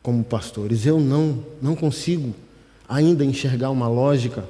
[0.00, 0.86] como pastores.
[0.86, 2.32] Eu não, não consigo
[2.88, 4.48] ainda enxergar uma lógica.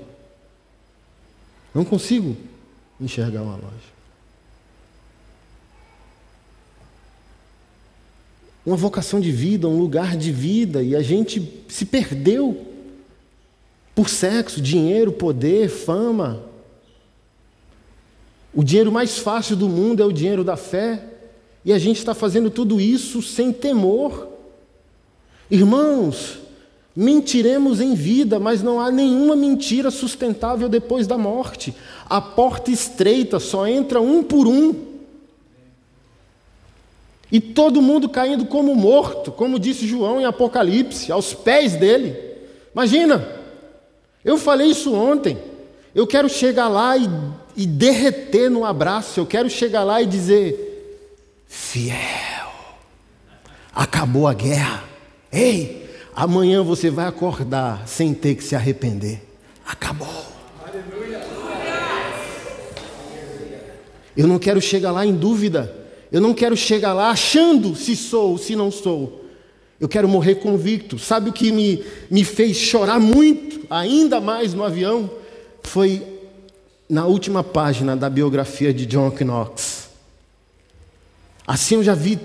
[1.74, 2.36] Não consigo
[3.00, 3.91] enxergar uma lógica.
[8.64, 12.66] Uma vocação de vida, um lugar de vida, e a gente se perdeu
[13.94, 16.42] por sexo, dinheiro, poder, fama.
[18.54, 21.02] O dinheiro mais fácil do mundo é o dinheiro da fé.
[21.64, 24.28] E a gente está fazendo tudo isso sem temor.
[25.50, 26.38] Irmãos,
[26.94, 31.74] mentiremos em vida, mas não há nenhuma mentira sustentável depois da morte.
[32.08, 34.91] A porta estreita só entra um por um.
[37.32, 42.14] E todo mundo caindo como morto, como disse João em Apocalipse, aos pés dele.
[42.74, 43.26] Imagina,
[44.22, 45.38] eu falei isso ontem.
[45.94, 47.08] Eu quero chegar lá e,
[47.56, 51.08] e derreter no abraço, eu quero chegar lá e dizer:
[51.48, 51.96] fiel,
[53.74, 54.84] acabou a guerra.
[55.32, 59.22] Ei, amanhã você vai acordar sem ter que se arrepender.
[59.66, 60.26] Acabou.
[64.14, 65.81] Eu não quero chegar lá em dúvida.
[66.12, 69.24] Eu não quero chegar lá achando se sou, se não sou.
[69.80, 70.98] Eu quero morrer convicto.
[70.98, 75.10] Sabe o que me, me fez chorar muito, ainda mais no avião?
[75.62, 76.06] Foi
[76.88, 79.88] na última página da biografia de John Knox.
[81.46, 82.18] Assim eu já vi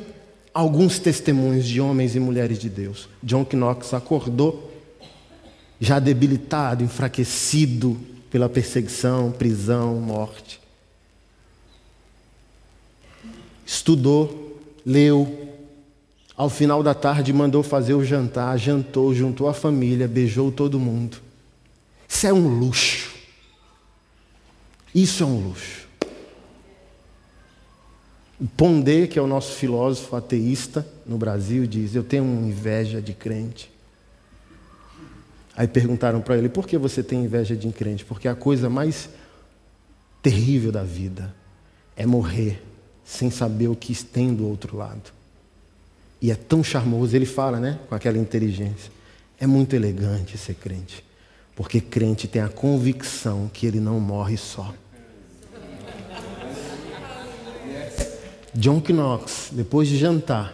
[0.53, 3.07] alguns testemunhos de homens e mulheres de Deus.
[3.23, 4.69] John Knox acordou,
[5.79, 7.97] já debilitado, enfraquecido
[8.29, 10.59] pela perseguição, prisão, morte.
[13.68, 15.53] Estudou, leu,
[16.38, 21.18] ao final da tarde mandou fazer o jantar, jantou, juntou a família, beijou todo mundo.
[22.07, 23.13] Isso é um luxo.
[24.95, 25.86] Isso é um luxo.
[28.55, 33.70] Pondé, que é o nosso filósofo ateísta no Brasil, diz: Eu tenho inveja de crente.
[35.57, 38.05] Aí perguntaram para ele: Por que você tem inveja de crente?
[38.05, 39.09] Porque a coisa mais
[40.22, 41.36] terrível da vida
[41.97, 42.66] é morrer
[43.08, 45.14] sem saber o que tem do outro lado.
[46.22, 48.91] E é tão charmoso, ele fala, né, com aquela inteligência.
[49.39, 51.03] É muito elegante ser crente,
[51.55, 54.74] porque crente tem a convicção que ele não morre só.
[58.53, 60.53] John Knox, depois de jantar,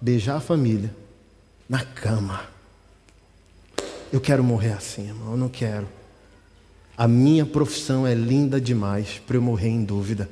[0.00, 0.94] beijar a família,
[1.68, 2.42] na cama.
[4.12, 5.88] Eu quero morrer assim, irmão, eu não quero.
[6.96, 10.28] A minha profissão é linda demais para eu morrer em dúvida.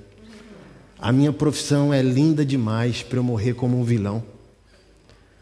[1.03, 4.22] A minha profissão é linda demais para eu morrer como um vilão.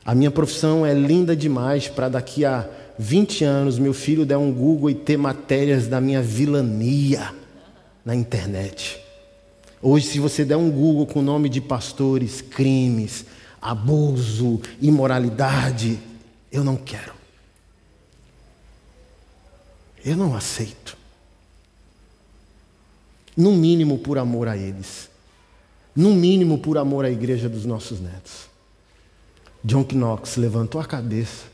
[0.02, 2.66] A minha profissão é linda demais para daqui a
[2.98, 7.34] 20 anos meu filho der um Google e ter matérias da minha vilania
[8.02, 8.98] na internet.
[9.82, 13.26] Hoje, se você der um Google com o nome de pastores, crimes,
[13.60, 15.98] abuso, imoralidade,
[16.50, 17.12] eu não quero.
[20.02, 20.96] Eu não aceito.
[23.36, 25.09] No mínimo por amor a eles.
[25.94, 28.48] No mínimo por amor à igreja dos nossos netos.
[29.62, 31.44] John Knox levantou a cabeça,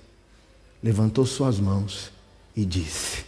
[0.82, 2.10] levantou suas mãos
[2.54, 3.24] e disse: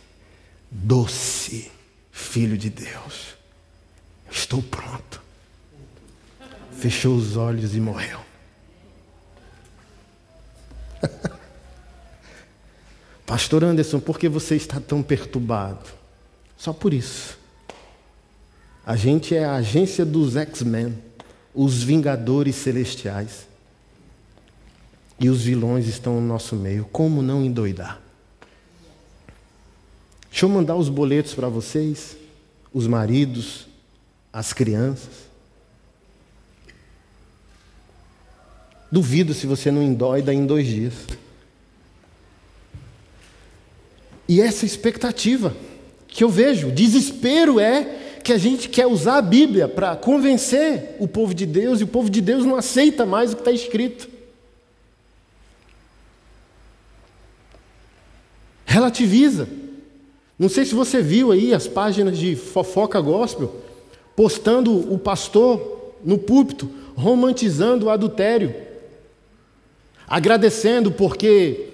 [0.71, 1.71] Doce
[2.13, 3.39] Filho de Deus
[4.31, 5.23] Estou pronto.
[6.79, 8.21] Fechou os olhos e morreu.
[13.27, 15.87] Pastor Anderson, por que você está tão perturbado?
[16.57, 17.38] Só por isso.
[18.89, 20.97] A gente é a agência dos X-Men,
[21.55, 23.47] os Vingadores Celestiais.
[25.21, 26.87] E os vilões estão no nosso meio.
[26.87, 28.01] Como não endoidar?
[30.31, 32.17] Deixa eu mandar os boletos para vocês,
[32.73, 33.67] os maridos,
[34.33, 35.29] as crianças.
[38.91, 40.95] Duvido se você não endóida em dois dias.
[44.27, 45.55] E essa expectativa
[46.07, 51.09] que eu vejo, desespero é que a gente quer usar a Bíblia para convencer o
[51.09, 54.07] povo de Deus e o povo de Deus não aceita mais o que está escrito.
[58.67, 59.49] Relativiza.
[60.39, 63.63] Não sei se você viu aí as páginas de fofoca gospel
[64.15, 68.55] postando o pastor no púlpito, romantizando o adultério,
[70.07, 71.71] agradecendo porque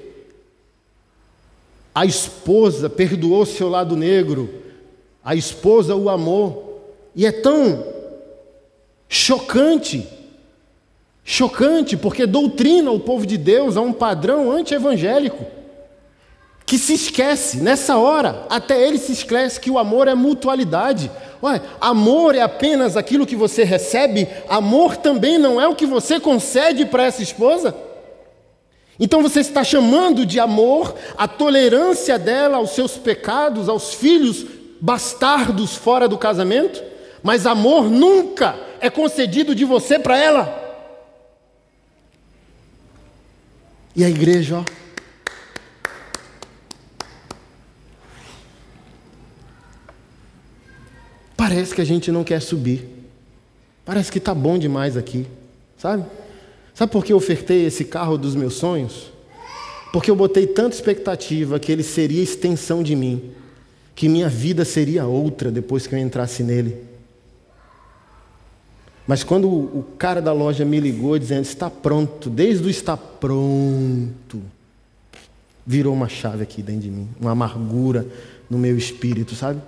[1.92, 4.62] a esposa perdoou seu lado negro,
[5.24, 6.82] a esposa o amou,
[7.14, 7.84] e é tão
[9.08, 10.06] chocante,
[11.24, 15.44] chocante, porque doutrina o povo de Deus a um padrão anti-evangélico
[16.66, 21.10] que se esquece, nessa hora, até ele se esquece que o amor é mutualidade.
[21.42, 26.18] Ué, amor é apenas aquilo que você recebe, amor também não é o que você
[26.18, 27.74] concede para essa esposa?
[28.98, 34.46] Então você está chamando de amor a tolerância dela aos seus pecados, aos filhos
[34.84, 36.82] bastardos fora do casamento?
[37.22, 40.62] Mas amor nunca é concedido de você para ela.
[43.96, 44.64] E a igreja, ó.
[51.34, 52.86] parece que a gente não quer subir.
[53.86, 55.26] Parece que está bom demais aqui,
[55.78, 56.04] sabe?
[56.74, 59.12] Sabe por que eu ofertei esse carro dos meus sonhos?
[59.92, 63.32] Porque eu botei tanta expectativa que ele seria extensão de mim,
[63.94, 66.76] que minha vida seria outra depois que eu entrasse nele.
[69.06, 74.42] Mas quando o cara da loja me ligou dizendo está pronto, desde o está pronto,
[75.66, 78.06] virou uma chave aqui dentro de mim, uma amargura
[78.48, 79.60] no meu espírito, sabe?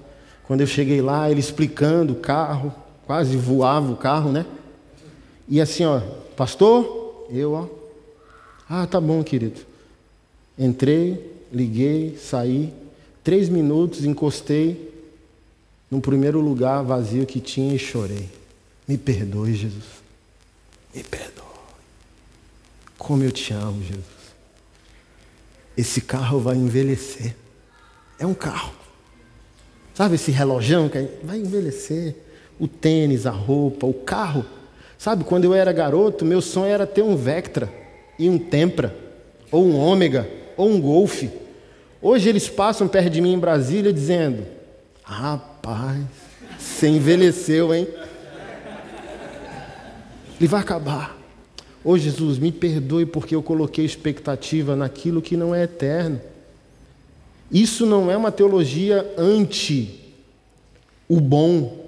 [0.45, 2.72] Quando eu cheguei lá, ele explicando o carro,
[3.07, 4.47] quase voava o carro, né?
[5.49, 6.01] E assim, ó,
[6.37, 7.66] pastor, eu, ó,
[8.68, 9.61] ah, tá bom, querido.
[10.59, 12.72] Entrei, liguei, saí,
[13.27, 14.95] três minutos, encostei
[15.91, 18.29] no primeiro lugar vazio que tinha e chorei.
[18.87, 19.83] Me perdoe, Jesus.
[20.95, 21.45] Me perdoe.
[22.97, 24.05] Como eu te amo, Jesus.
[25.77, 27.35] Esse carro vai envelhecer.
[28.16, 28.72] É um carro.
[29.93, 32.14] Sabe esse relojão que vai envelhecer?
[32.61, 34.47] O tênis, a roupa, o carro.
[34.97, 37.74] Sabe, quando eu era garoto, meu sonho era ter um Vectra
[38.20, 38.97] e um Tempra,
[39.51, 41.24] ou um Ômega, ou um Golf.
[42.01, 44.44] Hoje eles passam perto de mim em Brasília dizendo:
[45.03, 46.03] Rapaz,
[46.59, 47.88] você envelheceu, hein?
[50.38, 51.16] Ele vai acabar.
[51.82, 56.20] Ô oh, Jesus, me perdoe porque eu coloquei expectativa naquilo que não é eterno.
[57.51, 60.03] Isso não é uma teologia anti
[61.09, 61.86] o bom,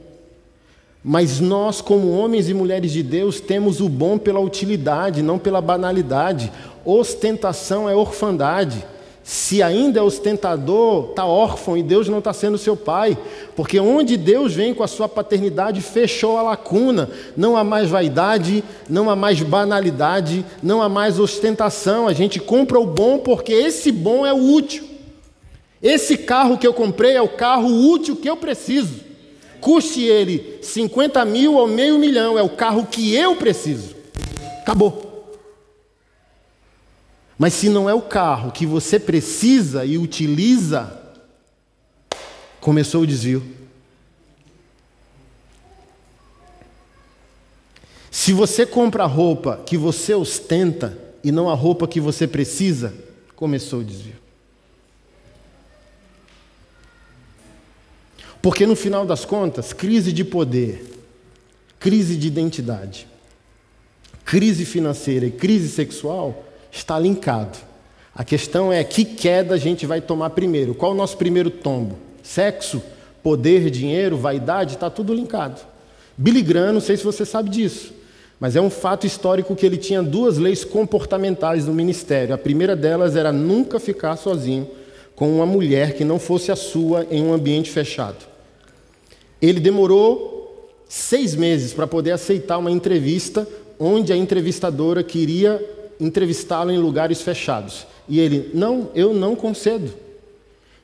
[1.03, 5.61] mas nós, como homens e mulheres de Deus, temos o bom pela utilidade, não pela
[5.61, 6.53] banalidade.
[6.85, 8.85] Ostentação é orfandade.
[9.31, 13.15] Se ainda é ostentador, está órfão e Deus não está sendo seu pai.
[13.55, 17.11] Porque onde Deus vem com a sua paternidade, fechou a lacuna.
[17.37, 22.09] Não há mais vaidade, não há mais banalidade, não há mais ostentação.
[22.09, 24.89] A gente compra o bom porque esse bom é o útil.
[25.83, 28.95] Esse carro que eu comprei é o carro útil que eu preciso.
[29.61, 33.95] Custe ele 50 mil ou meio milhão, é o carro que eu preciso.
[34.63, 35.08] Acabou.
[37.39, 41.01] Mas se não é o carro que você precisa e utiliza,
[42.61, 43.57] começou o desvio.
[48.11, 52.93] Se você compra a roupa que você ostenta e não a roupa que você precisa,
[53.37, 54.17] começou o desvio.
[58.43, 60.85] Porque no final das contas, crise de poder,
[61.79, 63.07] crise de identidade,
[64.25, 66.48] crise financeira e crise sexual
[66.79, 67.59] está linkado.
[68.15, 70.75] A questão é que queda a gente vai tomar primeiro.
[70.75, 71.97] Qual o nosso primeiro tombo?
[72.23, 72.83] Sexo,
[73.23, 75.61] poder, dinheiro, vaidade, está tudo linkado.
[76.17, 77.93] Billy Graham, não sei se você sabe disso,
[78.41, 82.35] mas é um fato histórico que ele tinha duas leis comportamentais no ministério.
[82.35, 84.69] A primeira delas era nunca ficar sozinho
[85.15, 88.27] com uma mulher que não fosse a sua em um ambiente fechado.
[89.41, 93.47] Ele demorou seis meses para poder aceitar uma entrevista
[93.79, 95.65] onde a entrevistadora queria
[96.01, 97.87] entrevistá-lo em lugares fechados.
[98.09, 99.93] E ele, não, eu não concedo.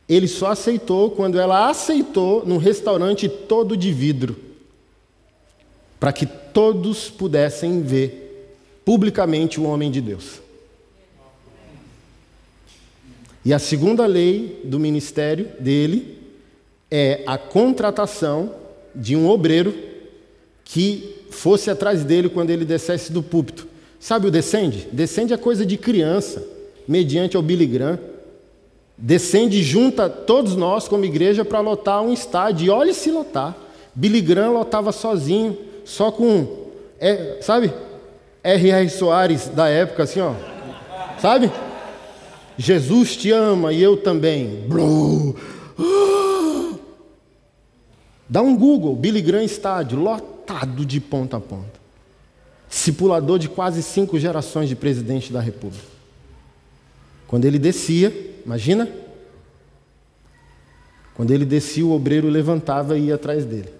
[0.08, 4.36] Ele só aceitou quando ela aceitou num restaurante todo de vidro,
[5.98, 8.52] para que todos pudessem ver
[8.84, 10.42] publicamente o homem de Deus.
[13.44, 16.18] E a segunda lei do ministério dele
[16.90, 18.54] é a contratação
[18.94, 19.74] de um obreiro
[20.64, 23.73] que fosse atrás dele quando ele descesse do púlpito.
[24.04, 24.86] Sabe o descende?
[24.92, 26.46] Descende é coisa de criança,
[26.86, 27.98] mediante ao Billy Graham.
[28.98, 32.66] Descende junta todos nós como igreja para lotar um estádio.
[32.66, 33.56] E olhe se lotar.
[33.94, 36.46] Billy Graham lotava sozinho, só com,
[37.00, 37.72] é, sabe?
[38.42, 38.90] R.R.
[38.90, 40.34] Soares da época, assim, ó.
[41.18, 41.50] Sabe?
[42.58, 44.66] Jesus te ama e eu também.
[48.28, 51.73] Dá um Google, Billy Graham estádio, lotado de ponta a ponta
[52.74, 55.86] discipulador de quase cinco gerações de presidente da República.
[57.28, 58.12] Quando ele descia,
[58.44, 58.88] imagina?
[61.14, 63.72] Quando ele descia, o obreiro levantava e ia atrás dele.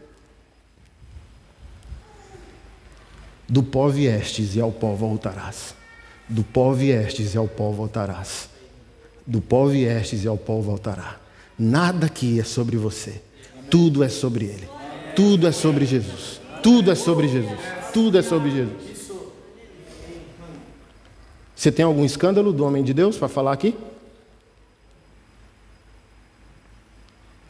[3.48, 5.74] Do pó viestes e ao pó voltarás.
[6.28, 8.48] Do pó viestes e ao pó voltarás.
[9.26, 11.18] Do pó viestes e ao pó voltará.
[11.58, 13.20] Nada aqui é sobre você.
[13.68, 14.68] Tudo é sobre Ele.
[15.16, 16.43] Tudo é sobre Jesus.
[16.64, 17.60] Tudo é sobre Jesus.
[17.92, 19.10] Tudo é sobre Jesus.
[21.54, 23.74] Você tem algum escândalo do homem de Deus para falar aqui?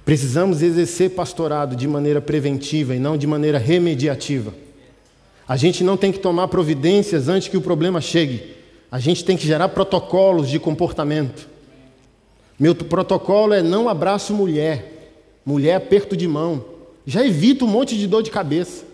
[0.05, 4.53] Precisamos exercer pastorado de maneira preventiva e não de maneira remediativa.
[5.47, 8.57] A gente não tem que tomar providências antes que o problema chegue.
[8.91, 11.49] A gente tem que gerar protocolos de comportamento.
[12.59, 15.13] Meu protocolo é não abraço mulher,
[15.47, 16.65] mulher aperto de mão,
[17.07, 18.94] Já evita um monte de dor de cabeça.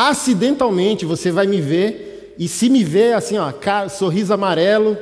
[0.00, 3.52] Acidentalmente você vai me ver, e se me ver assim, ó,
[3.88, 4.96] sorriso amarelo,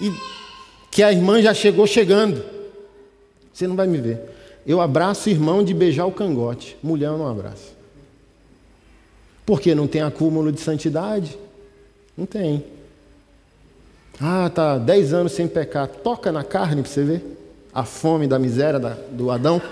[0.00, 0.12] e
[0.90, 2.44] que a irmã já chegou chegando,
[3.54, 4.20] você não vai me ver.
[4.66, 7.72] Eu abraço o irmão de beijar o cangote, mulher eu não abraço.
[9.46, 11.38] Porque não tem acúmulo de santidade?
[12.18, 12.64] Não tem.
[14.20, 15.86] Ah, tá dez anos sem pecar.
[15.86, 17.38] Toca na carne para você ver
[17.72, 19.62] a fome da miséria da, do Adão.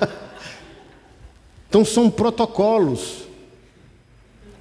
[1.68, 3.25] então são protocolos.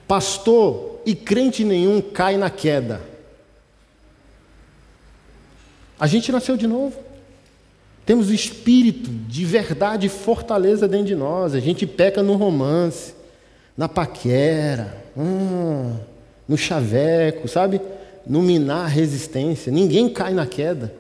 [0.08, 3.01] Pastor e crente nenhum cai na queda.
[5.99, 6.99] A gente nasceu de novo.
[8.06, 11.56] Temos o espírito de verdade e fortaleza dentro de nós.
[11.56, 13.14] A gente peca no romance,
[13.76, 15.97] na paquera, hum,
[16.47, 17.82] no chaveco, sabe?
[18.28, 19.72] No minar resistência.
[19.72, 20.93] Ninguém cai na queda.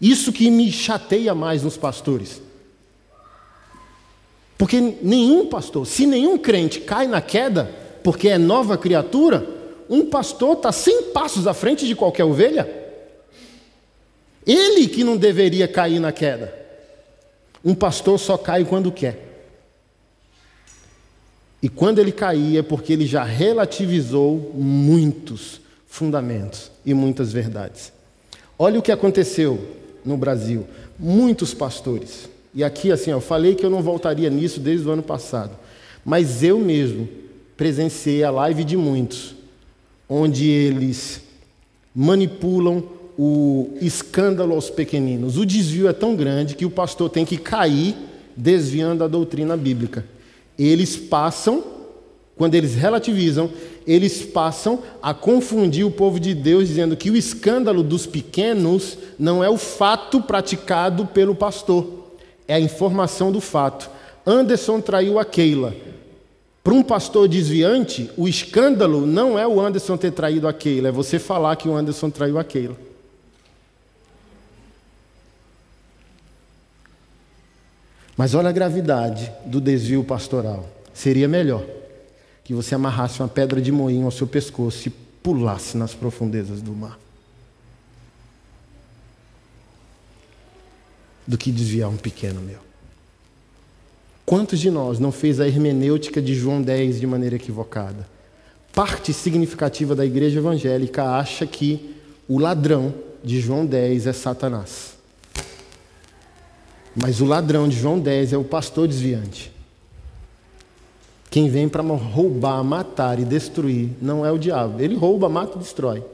[0.00, 2.40] Isso que me chateia mais nos pastores.
[4.56, 9.46] Porque nenhum pastor, se nenhum crente cai na queda, porque é nova criatura,
[9.88, 12.68] um pastor está 100 passos à frente de qualquer ovelha.
[14.46, 16.52] Ele que não deveria cair na queda.
[17.64, 19.30] Um pastor só cai quando quer.
[21.62, 27.92] E quando ele cair é porque ele já relativizou muitos fundamentos e muitas verdades.
[28.58, 30.66] Olha o que aconteceu no Brasil.
[30.98, 32.28] Muitos pastores.
[32.54, 35.56] E aqui assim, eu falei que eu não voltaria nisso desde o ano passado.
[36.04, 37.08] Mas eu mesmo
[37.62, 39.36] presenciei a live de muitos,
[40.08, 41.20] onde eles
[41.94, 42.82] manipulam
[43.16, 45.38] o escândalo aos pequeninos.
[45.38, 47.94] O desvio é tão grande que o pastor tem que cair
[48.36, 50.04] desviando a doutrina bíblica.
[50.58, 51.62] Eles passam,
[52.36, 53.48] quando eles relativizam,
[53.86, 59.44] eles passam a confundir o povo de Deus, dizendo que o escândalo dos pequenos não
[59.44, 62.08] é o fato praticado pelo pastor,
[62.48, 63.88] é a informação do fato.
[64.26, 65.91] Anderson traiu a Keila.
[66.62, 70.92] Para um pastor desviante, o escândalo não é o Anderson ter traído a Keila, é
[70.92, 72.76] você falar que o Anderson traiu a Keila.
[78.16, 80.68] Mas olha a gravidade do desvio pastoral.
[80.94, 81.64] Seria melhor
[82.44, 86.72] que você amarrasse uma pedra de moinho ao seu pescoço e pulasse nas profundezas do
[86.72, 86.98] mar.
[91.26, 92.71] Do que desviar um pequeno meu.
[94.24, 98.06] Quantos de nós não fez a hermenêutica de João 10 de maneira equivocada?
[98.72, 101.94] Parte significativa da igreja evangélica acha que
[102.28, 104.94] o ladrão de João 10 é Satanás.
[106.94, 109.52] Mas o ladrão de João 10 é o pastor desviante.
[111.30, 114.80] Quem vem para roubar, matar e destruir não é o diabo.
[114.80, 116.04] Ele rouba, mata e destrói.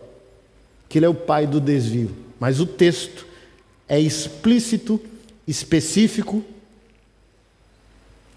[0.88, 2.10] Que ele é o pai do desvio.
[2.40, 3.26] Mas o texto
[3.88, 5.00] é explícito,
[5.46, 6.44] específico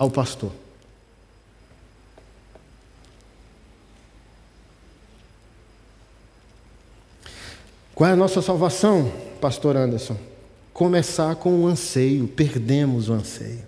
[0.02, 0.52] ao pastor.
[7.94, 10.32] Qual é a nossa salvação, pastor Anderson?
[10.74, 13.62] começar com o anseio, perdemos o anseio,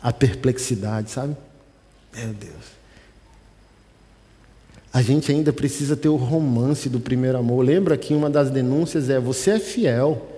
[0.00, 1.36] a perplexidade, sabe?
[2.14, 2.82] Meu Deus.
[4.92, 7.64] A gente ainda precisa ter o romance do primeiro amor.
[7.64, 10.28] Lembra que uma das denúncias é: você é fiel,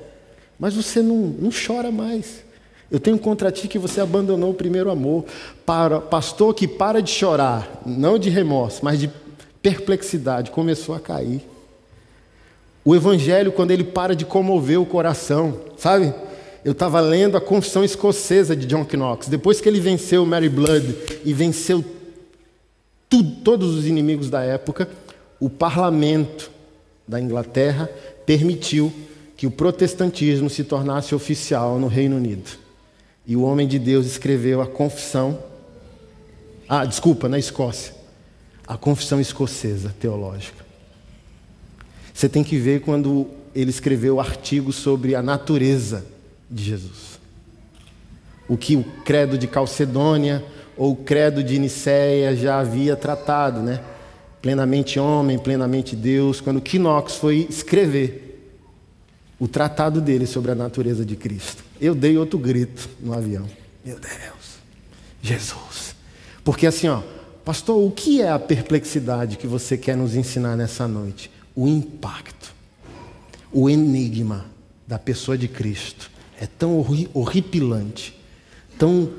[0.58, 2.42] mas você não, não chora mais.
[2.90, 5.24] Eu tenho contra ti que você abandonou o primeiro amor.
[5.64, 9.10] Para, pastor que para de chorar, não de remorso, mas de
[9.62, 11.42] perplexidade, começou a cair.
[12.84, 16.12] O Evangelho, quando ele para de comover o coração, sabe?
[16.64, 19.28] Eu estava lendo a Confissão Escocesa de John Knox.
[19.28, 21.84] Depois que ele venceu Mary Blood e venceu
[23.44, 24.88] todos os inimigos da época,
[25.38, 26.50] o parlamento
[27.06, 27.88] da Inglaterra
[28.26, 28.92] permitiu
[29.36, 32.63] que o protestantismo se tornasse oficial no Reino Unido.
[33.26, 35.38] E o homem de Deus escreveu a confissão.
[36.68, 37.94] Ah, desculpa, na Escócia.
[38.66, 40.64] A confissão escocesa teológica.
[42.12, 46.04] Você tem que ver quando ele escreveu artigos sobre a natureza
[46.50, 47.18] de Jesus.
[48.48, 50.44] O que o credo de Calcedônia
[50.76, 53.80] ou o credo de Nicéia já havia tratado, né?
[54.40, 56.40] Plenamente homem, plenamente Deus.
[56.40, 58.23] Quando Quinox foi escrever
[59.44, 63.46] o tratado dele sobre a natureza de Cristo, eu dei outro grito no avião.
[63.84, 64.58] Meu Deus,
[65.22, 65.94] Jesus.
[66.42, 67.02] Porque assim, ó,
[67.44, 71.30] pastor, o que é a perplexidade que você quer nos ensinar nessa noite?
[71.54, 72.52] o impacto,
[73.52, 74.46] o enigma
[74.86, 76.84] da pessoa de Cristo é tão
[77.14, 78.18] horripilante,
[78.76, 79.10] tão,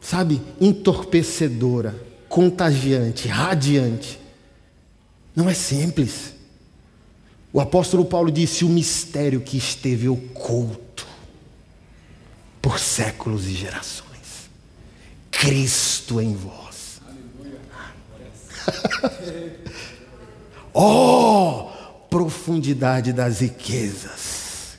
[0.00, 1.94] sabe, entorpecedora,
[2.28, 4.18] contagiante, radiante.
[5.34, 6.31] Não é simples.
[7.52, 11.06] O apóstolo Paulo disse: o mistério que esteve oculto
[12.60, 14.02] por séculos e gerações.
[15.30, 17.00] Cristo em vós.
[20.72, 21.68] oh,
[22.08, 24.78] profundidade das riquezas.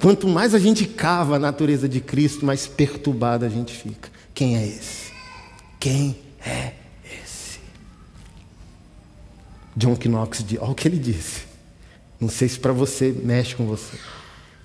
[0.00, 4.10] Quanto mais a gente cava a natureza de Cristo, mais perturbado a gente fica.
[4.34, 5.12] Quem é esse?
[5.78, 6.83] Quem é?
[9.76, 11.42] John Knox, olha o que ele disse.
[12.20, 13.98] Não sei se para você mexe com você.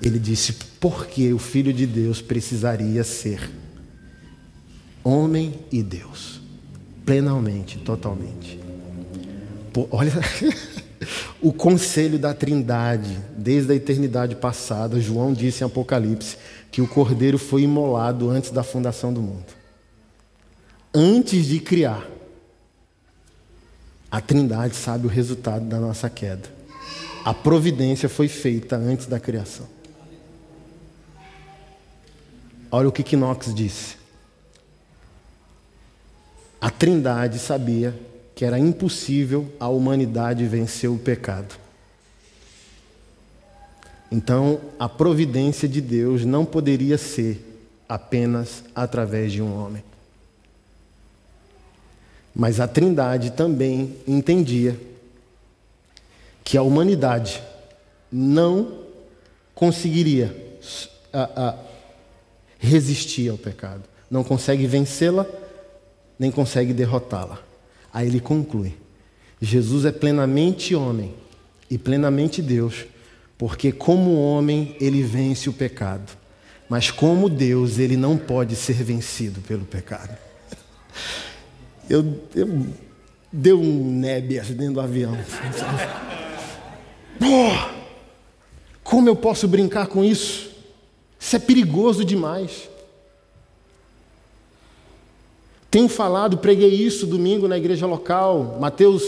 [0.02, 3.50] Ele disse: por que o Filho de Deus precisaria ser
[5.04, 6.40] homem e Deus?
[7.06, 8.60] Plenamente, totalmente.
[9.92, 10.14] Olha.
[11.42, 16.38] o conselho da Trindade, desde a eternidade passada, João disse em Apocalipse
[16.72, 19.46] que o cordeiro foi imolado antes da fundação do mundo.
[20.94, 22.08] Antes de criar,
[24.12, 26.50] a Trindade sabe o resultado da nossa queda.
[27.24, 29.68] A providência foi feita antes da criação.
[32.72, 33.98] Olha o que Knox disse.
[36.62, 37.98] A Trindade sabia
[38.36, 41.56] que era impossível a humanidade vencer o pecado.
[44.12, 47.46] Então, a providência de Deus não poderia ser
[47.88, 49.84] apenas através de um homem.
[52.40, 54.80] Mas a Trindade também entendia
[56.42, 57.44] que a humanidade
[58.10, 58.86] não
[59.54, 60.34] conseguiria
[61.12, 61.56] a, a,
[62.58, 65.26] resistir ao pecado, não consegue vencê-la,
[66.18, 67.40] nem consegue derrotá-la.
[67.94, 68.74] Aí ele conclui:
[69.42, 71.14] Jesus é plenamente homem
[71.70, 72.86] e plenamente Deus,
[73.38, 76.10] porque como homem ele vence o pecado,
[76.70, 80.18] mas como Deus ele não pode ser vencido pelo pecado.
[81.90, 82.68] Eu, eu
[83.32, 85.18] dei um nebe dentro do avião.
[87.18, 87.80] Pô,
[88.84, 90.52] como eu posso brincar com isso?
[91.20, 92.70] Isso é perigoso demais.
[95.72, 99.04] Tenho falado, preguei isso domingo na igreja local, Mateus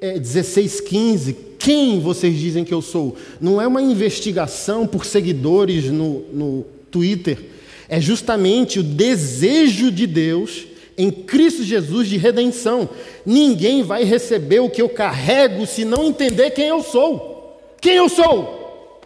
[0.00, 1.32] é, 16, 15.
[1.58, 3.16] Quem vocês dizem que eu sou?
[3.40, 7.38] Não é uma investigação por seguidores no, no Twitter,
[7.88, 10.69] é justamente o desejo de Deus
[11.00, 12.88] em Cristo Jesus de redenção.
[13.24, 17.58] Ninguém vai receber o que eu carrego se não entender quem eu sou.
[17.80, 19.00] Quem eu sou?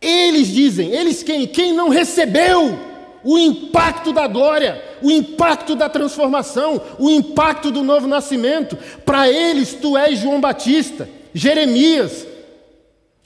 [0.00, 1.46] Eles dizem, eles quem?
[1.46, 2.78] Quem não recebeu
[3.24, 8.78] o impacto da glória, o impacto da transformação, o impacto do novo nascimento.
[9.04, 12.26] Para eles, tu és João Batista, Jeremias,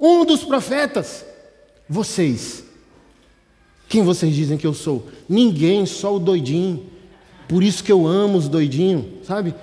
[0.01, 1.25] um dos profetas.
[1.89, 2.65] Vocês,
[3.89, 5.07] quem vocês dizem que eu sou?
[5.29, 6.94] Ninguém, só o doidinho.
[7.55, 9.55] Por isso que eu amo os doidinhos, sabe?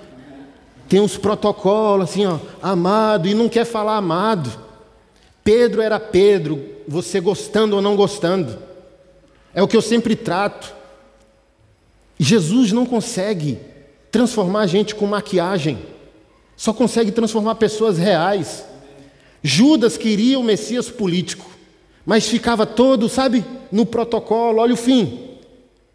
[0.88, 4.50] Tem uns protocolos assim, ó, amado, e não quer falar amado.
[5.44, 8.56] Pedro era Pedro, você gostando ou não gostando.
[9.52, 10.74] É o que eu sempre trato.
[12.18, 13.58] Jesus não consegue
[14.10, 15.78] transformar a gente com maquiagem,
[16.56, 18.64] só consegue transformar pessoas reais.
[19.42, 21.44] Judas queria o Messias político,
[22.06, 25.31] mas ficava todo, sabe, no protocolo, olha o fim.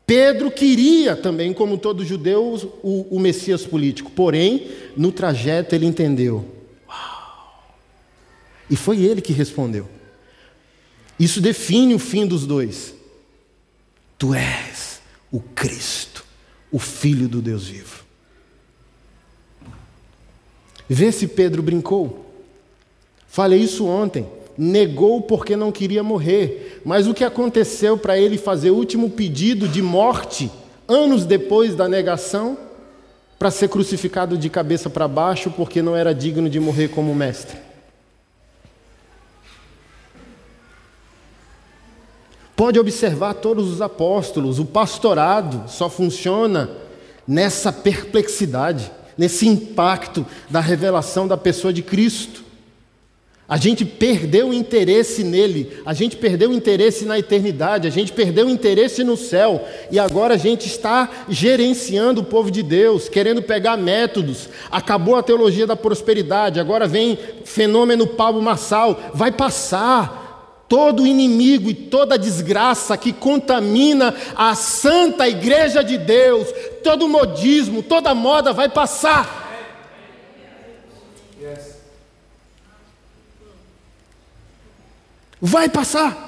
[0.08, 6.46] Pedro queria também, como todos judeus, o, o Messias político, porém, no trajeto ele entendeu.
[6.88, 7.76] Uau!
[8.70, 9.86] E foi ele que respondeu.
[11.20, 12.96] Isso define o fim dos dois.
[14.18, 16.24] Tu és o Cristo,
[16.72, 18.06] o Filho do Deus vivo.
[20.88, 22.34] Vê se Pedro brincou.
[23.28, 24.26] Falei isso ontem.
[24.58, 26.77] Negou porque não queria morrer.
[26.88, 30.50] Mas o que aconteceu para ele fazer o último pedido de morte,
[30.88, 32.58] anos depois da negação,
[33.38, 37.58] para ser crucificado de cabeça para baixo porque não era digno de morrer como mestre?
[42.56, 46.70] Pode observar todos os apóstolos, o pastorado só funciona
[47.28, 52.47] nessa perplexidade, nesse impacto da revelação da pessoa de Cristo.
[53.50, 58.12] A gente perdeu o interesse nele, a gente perdeu o interesse na eternidade, a gente
[58.12, 63.08] perdeu o interesse no céu, e agora a gente está gerenciando o povo de Deus,
[63.08, 64.50] querendo pegar métodos.
[64.70, 71.74] Acabou a teologia da prosperidade, agora vem fenômeno Pablo Marçal, vai passar todo inimigo e
[71.74, 76.50] toda desgraça que contamina a santa igreja de Deus,
[76.84, 79.47] todo modismo, toda moda vai passar.
[85.42, 86.28] Vai passar.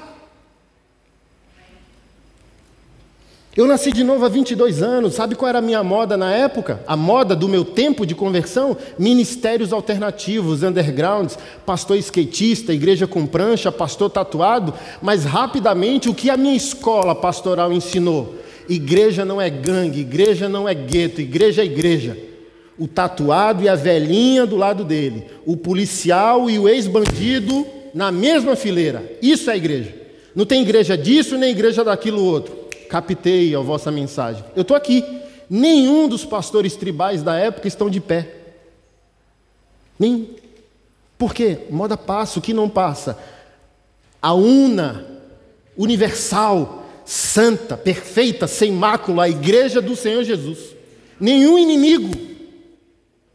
[3.56, 5.14] Eu nasci de novo há 22 anos.
[5.14, 6.80] Sabe qual era a minha moda na época?
[6.86, 8.76] A moda do meu tempo de conversão?
[8.96, 11.36] Ministérios alternativos, undergrounds,
[11.66, 14.72] pastor skatista, igreja com prancha, pastor tatuado.
[15.02, 18.36] Mas rapidamente, o que a minha escola pastoral ensinou?
[18.68, 22.16] Igreja não é gangue, igreja não é gueto, igreja é igreja.
[22.78, 28.56] O tatuado e a velhinha do lado dele, o policial e o ex-bandido na mesma
[28.56, 29.16] fileira.
[29.20, 29.94] Isso é igreja.
[30.34, 32.54] Não tem igreja disso nem igreja daquilo outro.
[32.88, 34.44] Captei a vossa mensagem.
[34.54, 35.04] Eu estou aqui.
[35.48, 38.34] Nenhum dos pastores tribais da época estão de pé.
[39.98, 40.30] Nem.
[41.18, 41.58] Por quê?
[41.70, 43.18] Moda passa, o que não passa?
[44.22, 45.04] A una,
[45.76, 50.58] universal, santa, perfeita, sem mácula, a igreja do Senhor Jesus.
[51.18, 52.29] Nenhum inimigo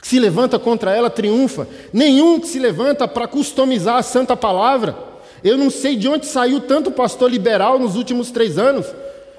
[0.05, 4.95] que se levanta contra ela triunfa, nenhum que se levanta para customizar a santa palavra.
[5.43, 8.85] Eu não sei de onde saiu tanto pastor liberal nos últimos três anos.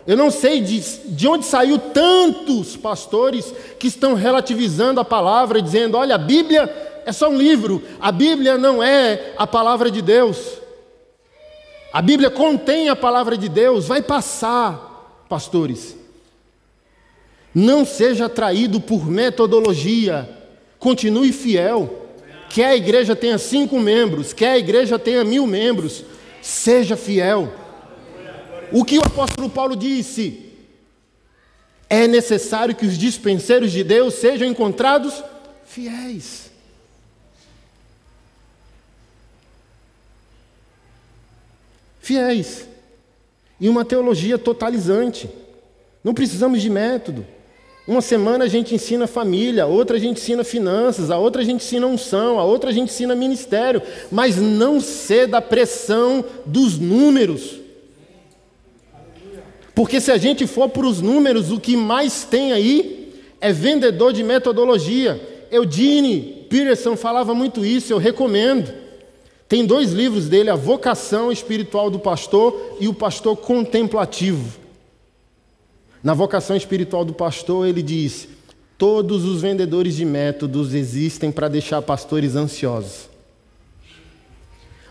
[0.09, 5.97] Eu não sei de, de onde saiu tantos pastores que estão relativizando a palavra, dizendo:
[5.97, 6.69] olha, a Bíblia
[7.07, 10.59] é só um livro, a Bíblia não é a palavra de Deus.
[11.93, 15.97] A Bíblia contém a palavra de Deus, vai passar, pastores.
[17.55, 20.29] Não seja atraído por metodologia,
[20.79, 22.07] continue fiel.
[22.49, 26.05] Quer a igreja tenha cinco membros, quer a igreja tenha mil membros,
[26.41, 27.53] seja fiel.
[28.73, 30.53] O que o apóstolo Paulo disse?
[31.89, 35.23] É necessário que os dispenseiros de Deus sejam encontrados
[35.65, 36.51] fiéis.
[42.01, 42.67] Fiéis.
[43.61, 45.29] E uma teologia totalizante.
[46.05, 47.27] Não precisamos de método.
[47.87, 51.45] Uma semana a gente ensina família, a outra a gente ensina finanças, a outra a
[51.45, 53.81] gente ensina unção, a outra a gente ensina ministério,
[54.11, 57.61] mas não ceda à pressão dos números.
[59.73, 64.13] Porque se a gente for para os números, o que mais tem aí é vendedor
[64.13, 65.21] de metodologia.
[65.53, 68.73] Eudine Peterson falava muito isso, eu recomendo.
[69.49, 74.66] Tem dois livros dele, A Vocação Espiritual do Pastor e O Pastor Contemplativo.
[76.07, 78.29] Na vocação espiritual do pastor, ele diz:
[78.79, 83.09] todos os vendedores de métodos existem para deixar pastores ansiosos.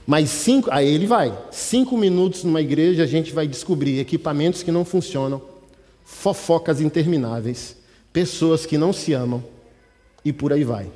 [0.05, 1.33] Mas cinco, aí ele vai.
[1.51, 5.41] Cinco minutos numa igreja a gente vai descobrir equipamentos que não funcionam,
[6.03, 7.77] fofocas intermináveis,
[8.11, 9.41] pessoas que não se amam
[10.25, 10.91] e por aí vai.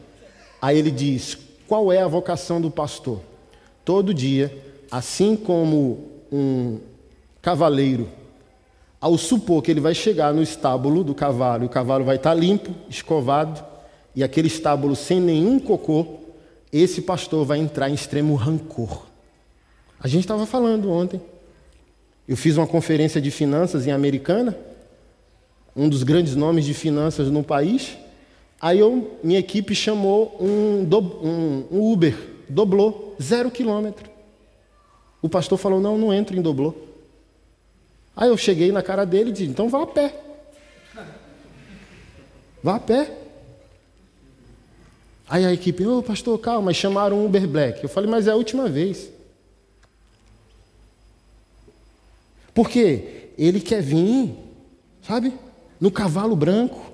[0.61, 3.21] Aí ele diz: qual é a vocação do pastor?
[3.85, 4.53] Todo dia,
[4.91, 6.77] assim como um
[7.41, 8.18] cavaleiro,
[9.01, 12.33] ao supor que ele vai chegar no estábulo do cavalo, e o cavalo vai estar
[12.33, 13.63] limpo, escovado,
[14.15, 16.05] e aquele estábulo sem nenhum cocô,
[16.71, 19.05] esse pastor vai entrar em extremo rancor.
[19.99, 21.21] A gente estava falando ontem.
[22.27, 24.55] Eu fiz uma conferência de finanças em Americana,
[25.75, 27.97] um dos grandes nomes de finanças no país.
[28.61, 30.87] Aí eu, minha equipe chamou um,
[31.23, 32.15] um, um Uber,
[32.47, 34.09] doblou, zero quilômetro.
[35.21, 36.75] O pastor falou: não, não entro em doblô.
[38.19, 40.13] Aí eu cheguei na cara dele e disse: então vá a pé.
[42.61, 43.17] Vá a pé.
[45.29, 47.81] Aí a equipe, ô oh, pastor, calma, chamaram um Uber Black.
[47.81, 49.09] Eu falei, mas é a última vez.
[52.53, 54.35] Porque ele quer vir,
[55.07, 55.33] sabe,
[55.79, 56.91] no cavalo branco.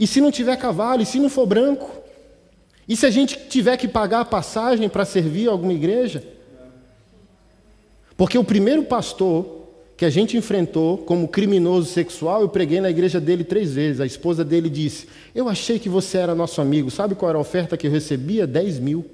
[0.00, 1.90] E se não tiver cavalo, e se não for branco?
[2.88, 6.26] E se a gente tiver que pagar a passagem para servir alguma igreja?
[8.16, 9.61] Porque o primeiro pastor
[10.02, 14.00] que a gente enfrentou como criminoso sexual, eu preguei na igreja dele três vezes.
[14.00, 16.90] A esposa dele disse: Eu achei que você era nosso amigo.
[16.90, 18.44] Sabe qual era a oferta que eu recebia?
[18.44, 19.06] 10 mil.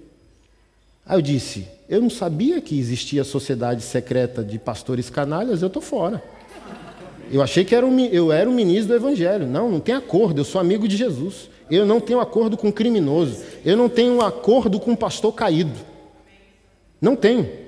[1.05, 5.82] Aí eu disse: Eu não sabia que existia sociedade secreta de pastores canalhas, eu estou
[5.82, 6.24] fora.
[7.30, 9.47] Eu achei que era um, eu era um ministro do Evangelho.
[9.47, 11.51] Não, não tem acordo, eu sou amigo de Jesus.
[11.70, 13.43] Eu não tenho acordo com criminoso.
[13.62, 15.78] Eu não tenho acordo com pastor caído.
[16.99, 17.68] Não tenho.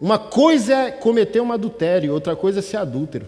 [0.00, 3.26] Uma coisa é cometer um adultério, outra coisa é ser adúltero.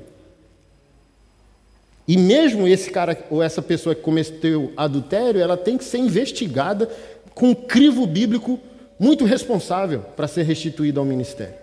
[2.09, 6.91] E mesmo esse cara ou essa pessoa que cometeu adultério, ela tem que ser investigada
[7.35, 8.59] com um crivo bíblico
[8.99, 11.55] muito responsável para ser restituída ao ministério.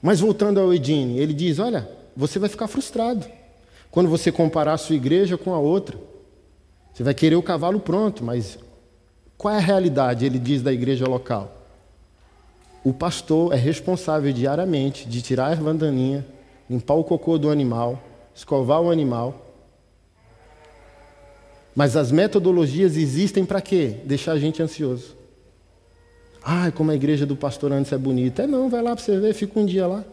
[0.00, 3.26] Mas voltando ao Edine, ele diz: Olha, você vai ficar frustrado
[3.90, 5.96] quando você comparar a sua igreja com a outra.
[6.92, 8.58] Você vai querer o cavalo pronto, mas
[9.36, 11.63] qual é a realidade, ele diz, da igreja local?
[12.84, 16.24] O pastor é responsável diariamente de tirar a erva daninha,
[16.68, 17.98] limpar o cocô do animal,
[18.36, 19.40] escovar o animal.
[21.74, 23.96] Mas as metodologias existem para quê?
[24.04, 25.16] Deixar a gente ansioso.
[26.44, 28.42] Ai, como a igreja do pastor antes é bonita.
[28.42, 30.04] É não, vai lá para você ver, fica um dia lá.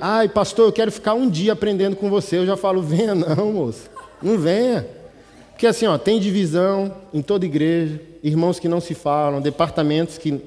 [0.00, 2.38] Ai, pastor, eu quero ficar um dia aprendendo com você.
[2.38, 3.90] Eu já falo, venha não, moço.
[4.22, 4.86] Não venha.
[5.50, 10.40] Porque assim, ó, tem divisão em toda igreja, irmãos que não se falam, departamentos que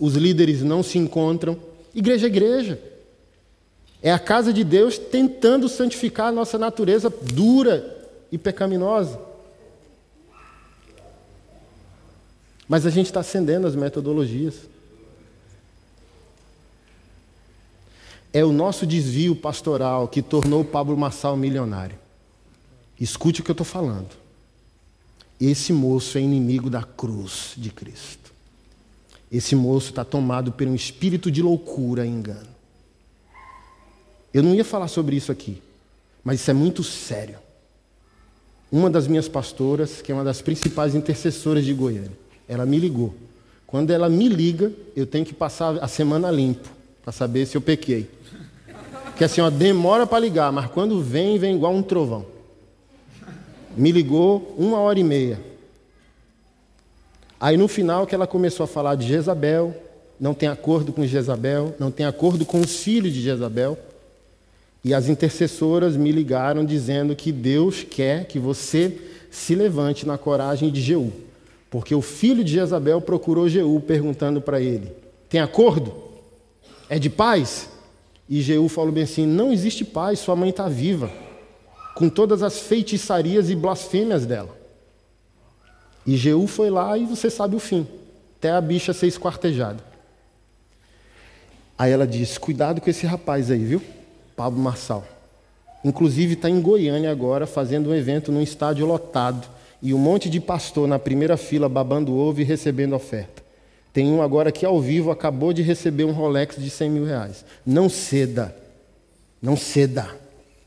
[0.00, 1.58] os líderes não se encontram.
[1.94, 2.80] Igreja é igreja.
[4.02, 9.20] É a casa de Deus tentando santificar a nossa natureza dura e pecaminosa.
[12.66, 14.54] Mas a gente está acendendo as metodologias.
[18.32, 21.98] É o nosso desvio pastoral que tornou o Pablo Massal milionário.
[22.98, 24.10] Escute o que eu estou falando.
[25.38, 28.19] Esse moço é inimigo da cruz de Cristo.
[29.30, 32.48] Esse moço está tomado por um espírito de loucura e engano.
[34.32, 35.60] Eu não ia falar sobre isso aqui,
[36.24, 37.38] mas isso é muito sério.
[38.70, 42.12] Uma das minhas pastoras, que é uma das principais intercessoras de Goiânia,
[42.48, 43.14] ela me ligou.
[43.66, 46.68] Quando ela me liga, eu tenho que passar a semana limpo,
[47.02, 48.08] para saber se eu pequei.
[49.06, 52.26] Porque assim, ó, demora para ligar, mas quando vem, vem igual um trovão.
[53.76, 55.40] Me ligou uma hora e meia.
[57.40, 59.74] Aí no final que ela começou a falar de Jezabel,
[60.20, 63.78] não tem acordo com Jezabel, não tem acordo com os filhos de Jezabel.
[64.84, 68.98] E as intercessoras me ligaram dizendo que Deus quer que você
[69.30, 71.10] se levante na coragem de Jeú.
[71.70, 74.92] Porque o filho de Jezabel procurou Jeú perguntando para ele:
[75.28, 75.94] tem acordo?
[76.90, 77.70] É de paz?
[78.28, 81.10] E Jeú falou bem assim: não existe paz, sua mãe está viva,
[81.94, 84.59] com todas as feitiçarias e blasfêmias dela.
[86.06, 87.86] E Jeú foi lá e você sabe o fim,
[88.38, 89.82] até a bicha ser esquartejada.
[91.78, 93.82] Aí ela disse: cuidado com esse rapaz aí, viu?
[94.36, 95.06] Pablo Marçal.
[95.84, 99.48] Inclusive está em Goiânia agora fazendo um evento num estádio lotado
[99.80, 103.42] e um monte de pastor na primeira fila babando ovo e recebendo oferta.
[103.92, 107.44] Tem um agora que ao vivo acabou de receber um Rolex de 100 mil reais.
[107.64, 108.54] Não ceda,
[109.40, 110.06] não ceda,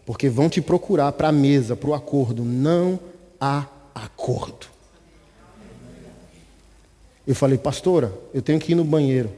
[0.06, 2.44] porque vão te procurar para a mesa, para o acordo.
[2.44, 3.00] Não
[3.40, 4.73] há acordo.
[7.26, 9.30] Eu falei, pastora, eu tenho que ir no banheiro.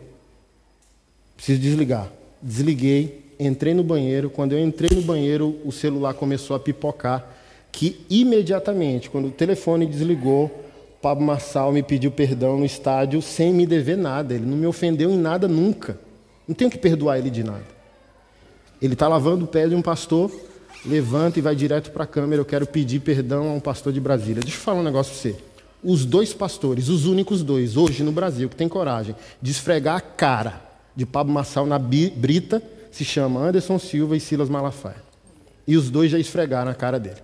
[1.35, 2.09] Preciso desligar.
[2.41, 4.29] Desliguei, entrei no banheiro.
[4.29, 7.27] Quando eu entrei no banheiro, o celular começou a pipocar.
[7.71, 10.63] Que imediatamente, quando o telefone desligou,
[11.01, 14.33] Pablo Marçal me pediu perdão no estádio sem me dever nada.
[14.33, 15.99] Ele não me ofendeu em nada nunca.
[16.47, 17.65] Não tenho que perdoar ele de nada.
[18.81, 20.31] Ele está lavando o pé de um pastor,
[20.85, 22.41] levanta e vai direto para a câmera.
[22.41, 24.41] Eu quero pedir perdão a um pastor de Brasília.
[24.41, 25.54] Deixa eu falar um negócio para você.
[25.87, 30.01] Os dois pastores, os únicos dois, hoje no Brasil, que tem coragem de esfregar a
[30.01, 30.59] cara
[30.95, 32.59] de Pablo Marçal na brita,
[32.91, 35.03] se chama Anderson Silva e Silas Malafaia.
[35.67, 37.21] E os dois já esfregaram a cara dele.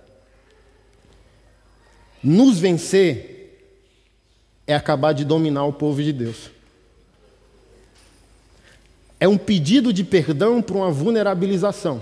[2.22, 3.66] Nos vencer
[4.64, 6.48] é acabar de dominar o povo de Deus.
[9.18, 12.00] É um pedido de perdão para uma vulnerabilização.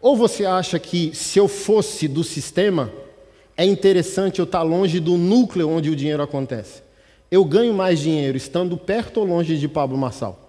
[0.00, 2.90] Ou você acha que se eu fosse do sistema,
[3.56, 6.82] é interessante eu estar longe do núcleo onde o dinheiro acontece?
[7.30, 10.42] Eu ganho mais dinheiro estando perto ou longe de Pablo Massal?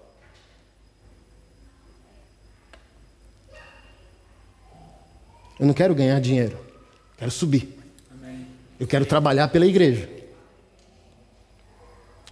[5.60, 6.58] Eu não quero ganhar dinheiro,
[7.18, 7.78] quero subir.
[8.80, 10.08] Eu quero trabalhar pela igreja.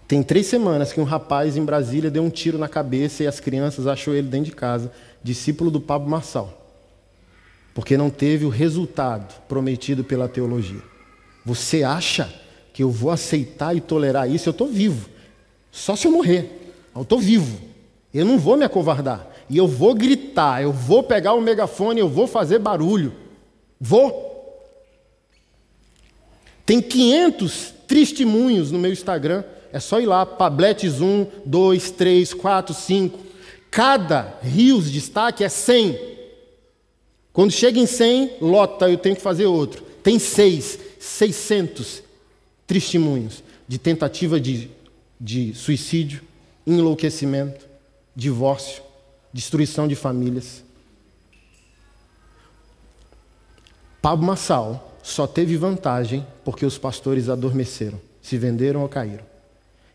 [0.08, 3.40] Tem três semanas que um rapaz em Brasília deu um tiro na cabeça e as
[3.40, 4.92] crianças achou ele dentro de casa,
[5.24, 6.65] discípulo do Pablo Marçal,
[7.76, 10.82] porque não teve o resultado prometido pela teologia.
[11.46, 12.34] Você acha
[12.74, 14.48] que eu vou aceitar e tolerar isso?
[14.48, 15.10] Eu estou vivo.
[15.74, 16.74] Só se eu morrer.
[16.96, 17.60] Eu estou vivo.
[18.14, 19.28] Eu não vou me acovardar.
[19.50, 23.14] E eu vou gritar, eu vou pegar o megafone, eu vou fazer barulho.
[23.80, 24.24] Vou.
[26.66, 29.44] Tem 500 testemunhos no meu Instagram.
[29.74, 33.20] É só ir lá, Pabletes 1, 2, 3, 4, 5.
[33.70, 36.15] Cada rios de destaque é 100.
[37.36, 39.84] Quando chega em 100, lota, eu tenho que fazer outro.
[40.02, 42.02] Tem 6, 600
[42.66, 44.70] testemunhos de tentativa de,
[45.20, 46.22] de suicídio,
[46.66, 47.68] enlouquecimento,
[48.16, 48.82] divórcio,
[49.34, 50.64] destruição de famílias.
[54.02, 59.26] Pablo Massal só teve vantagem porque os pastores adormeceram, se venderam ou caíram.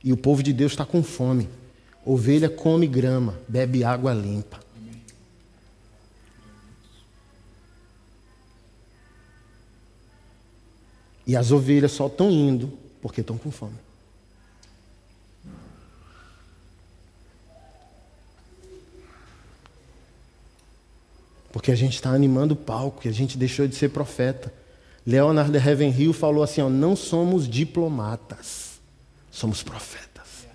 [0.05, 1.49] E o povo de Deus está com fome.
[2.05, 4.61] Ovelha come grama, bebe água limpa.
[11.31, 13.77] E as ovelhas só estão indo porque estão com fome.
[21.53, 24.53] Porque a gente está animando o palco, e a gente deixou de ser profeta.
[25.07, 28.81] Leonard Ravenhill falou assim: ó, não somos diplomatas,
[29.31, 30.49] somos profetas.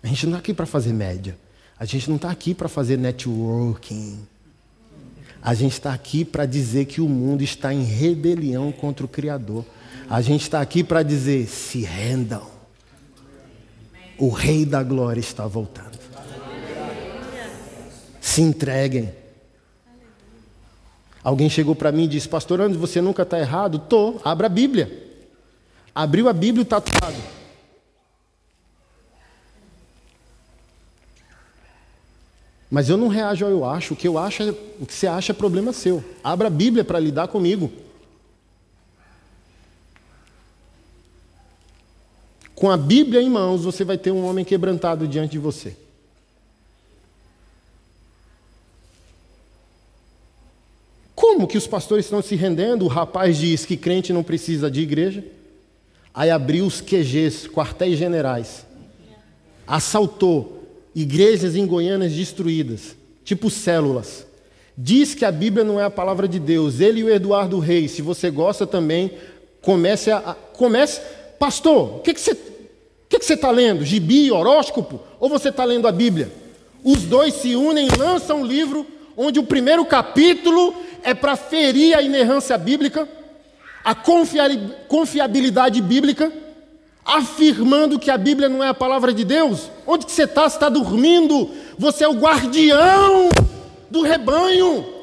[0.00, 1.36] A gente não está aqui para fazer média.
[1.76, 4.24] A gente não está aqui para fazer networking.
[5.44, 9.62] A gente está aqui para dizer que o mundo está em rebelião contra o Criador.
[10.08, 12.54] A gente está aqui para dizer: se rendam.
[14.16, 15.98] O Rei da Glória está voltando
[18.20, 19.12] Se entreguem.
[21.22, 23.78] Alguém chegou para mim e disse: Pastor André, você nunca está errado?
[23.78, 24.18] Tô.
[24.24, 24.90] Abra a Bíblia.
[25.94, 27.16] Abriu a Bíblia e está tatuado.
[32.74, 33.94] Mas eu não reajo ao eu acho.
[33.94, 34.50] O que eu acho, é,
[34.80, 36.02] o que você acha é problema seu.
[36.24, 37.70] Abra a Bíblia para lidar comigo.
[42.52, 45.76] Com a Bíblia em mãos, você vai ter um homem quebrantado diante de você.
[51.14, 52.86] Como que os pastores estão se rendendo?
[52.86, 55.24] O rapaz diz que crente não precisa de igreja.
[56.12, 58.66] Aí abriu os QGs, quartéis generais.
[59.64, 60.63] Assaltou
[60.94, 64.26] igrejas em Goiânia destruídas, tipo células.
[64.76, 66.80] Diz que a Bíblia não é a palavra de Deus.
[66.80, 69.12] Ele e o Eduardo Reis, se você gosta também,
[69.62, 70.36] comece a.
[70.52, 71.00] Comece.
[71.38, 73.84] Pastor, o que, que você o que, você está lendo?
[73.84, 75.00] Gibi, horóscopo?
[75.20, 76.32] Ou você está lendo a Bíblia?
[76.82, 78.86] Os dois se unem e lançam um livro
[79.16, 83.08] onde o primeiro capítulo é para ferir a inerrância bíblica,
[83.84, 86.32] a confiabilidade bíblica,
[87.04, 89.70] afirmando que a Bíblia não é a palavra de Deus?
[89.86, 90.48] Onde que você está?
[90.48, 91.50] Você está dormindo?
[91.78, 93.28] Você é o guardião
[93.90, 94.94] do rebanho.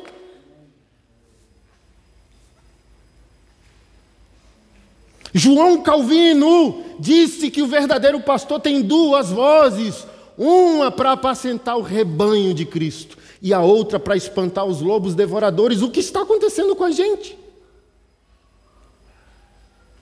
[5.34, 10.06] João Calvino disse que o verdadeiro pastor tem duas vozes:
[10.38, 15.82] uma para apacentar o rebanho de Cristo e a outra para espantar os lobos devoradores.
[15.82, 17.38] O que está acontecendo com a gente?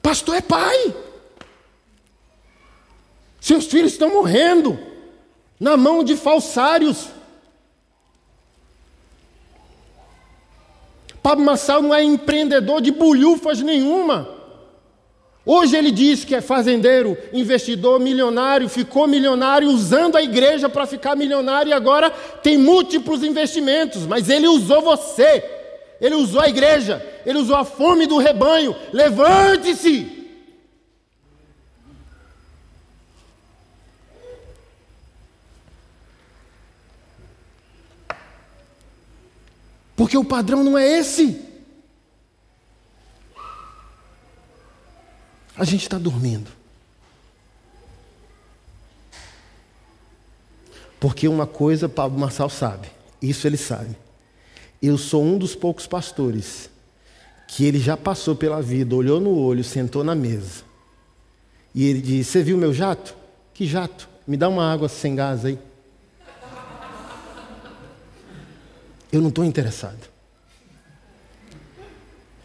[0.02, 0.96] Pastor é pai.
[3.50, 4.78] Seus filhos estão morrendo
[5.60, 7.08] na mão de falsários.
[11.24, 14.30] Pablo Massal não é empreendedor de bolhufas nenhuma.
[15.44, 21.16] Hoje ele diz que é fazendeiro, investidor, milionário, ficou milionário usando a igreja para ficar
[21.16, 25.44] milionário e agora tem múltiplos investimentos, mas ele usou você,
[26.00, 28.76] ele usou a igreja, ele usou a fome do rebanho.
[28.94, 30.19] Levante-se!
[40.00, 41.42] Porque o padrão não é esse.
[45.58, 46.50] A gente está dormindo.
[51.02, 52.90] Porque uma coisa Pablo Marçal sabe,
[53.22, 53.94] isso ele sabe.
[54.82, 56.70] Eu sou um dos poucos pastores
[57.46, 60.64] que ele já passou pela vida, olhou no olho, sentou na mesa.
[61.76, 63.14] E ele disse: Você viu meu jato?
[63.54, 64.08] Que jato?
[64.26, 65.60] Me dá uma água sem gás aí.
[69.12, 70.00] Eu não estou interessado.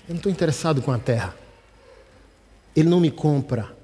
[0.09, 1.35] Eu não estou interessado com a terra.
[2.75, 3.75] Ele não me compra.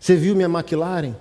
[0.00, 1.14] Você viu minha McLaren?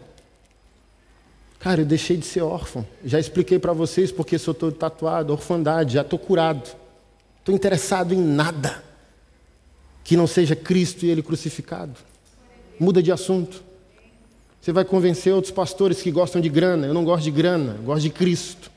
[1.59, 2.85] Cara, eu deixei de ser órfão.
[3.03, 6.69] Já expliquei para vocês porque sou todo tatuado, orfandade, já estou curado.
[7.39, 8.83] Estou interessado em nada
[10.03, 11.95] que não seja Cristo e Ele crucificado.
[12.79, 13.63] Muda de assunto.
[14.61, 16.87] Você vai convencer outros pastores que gostam de grana.
[16.87, 18.71] Eu não gosto de grana, eu gosto de Cristo.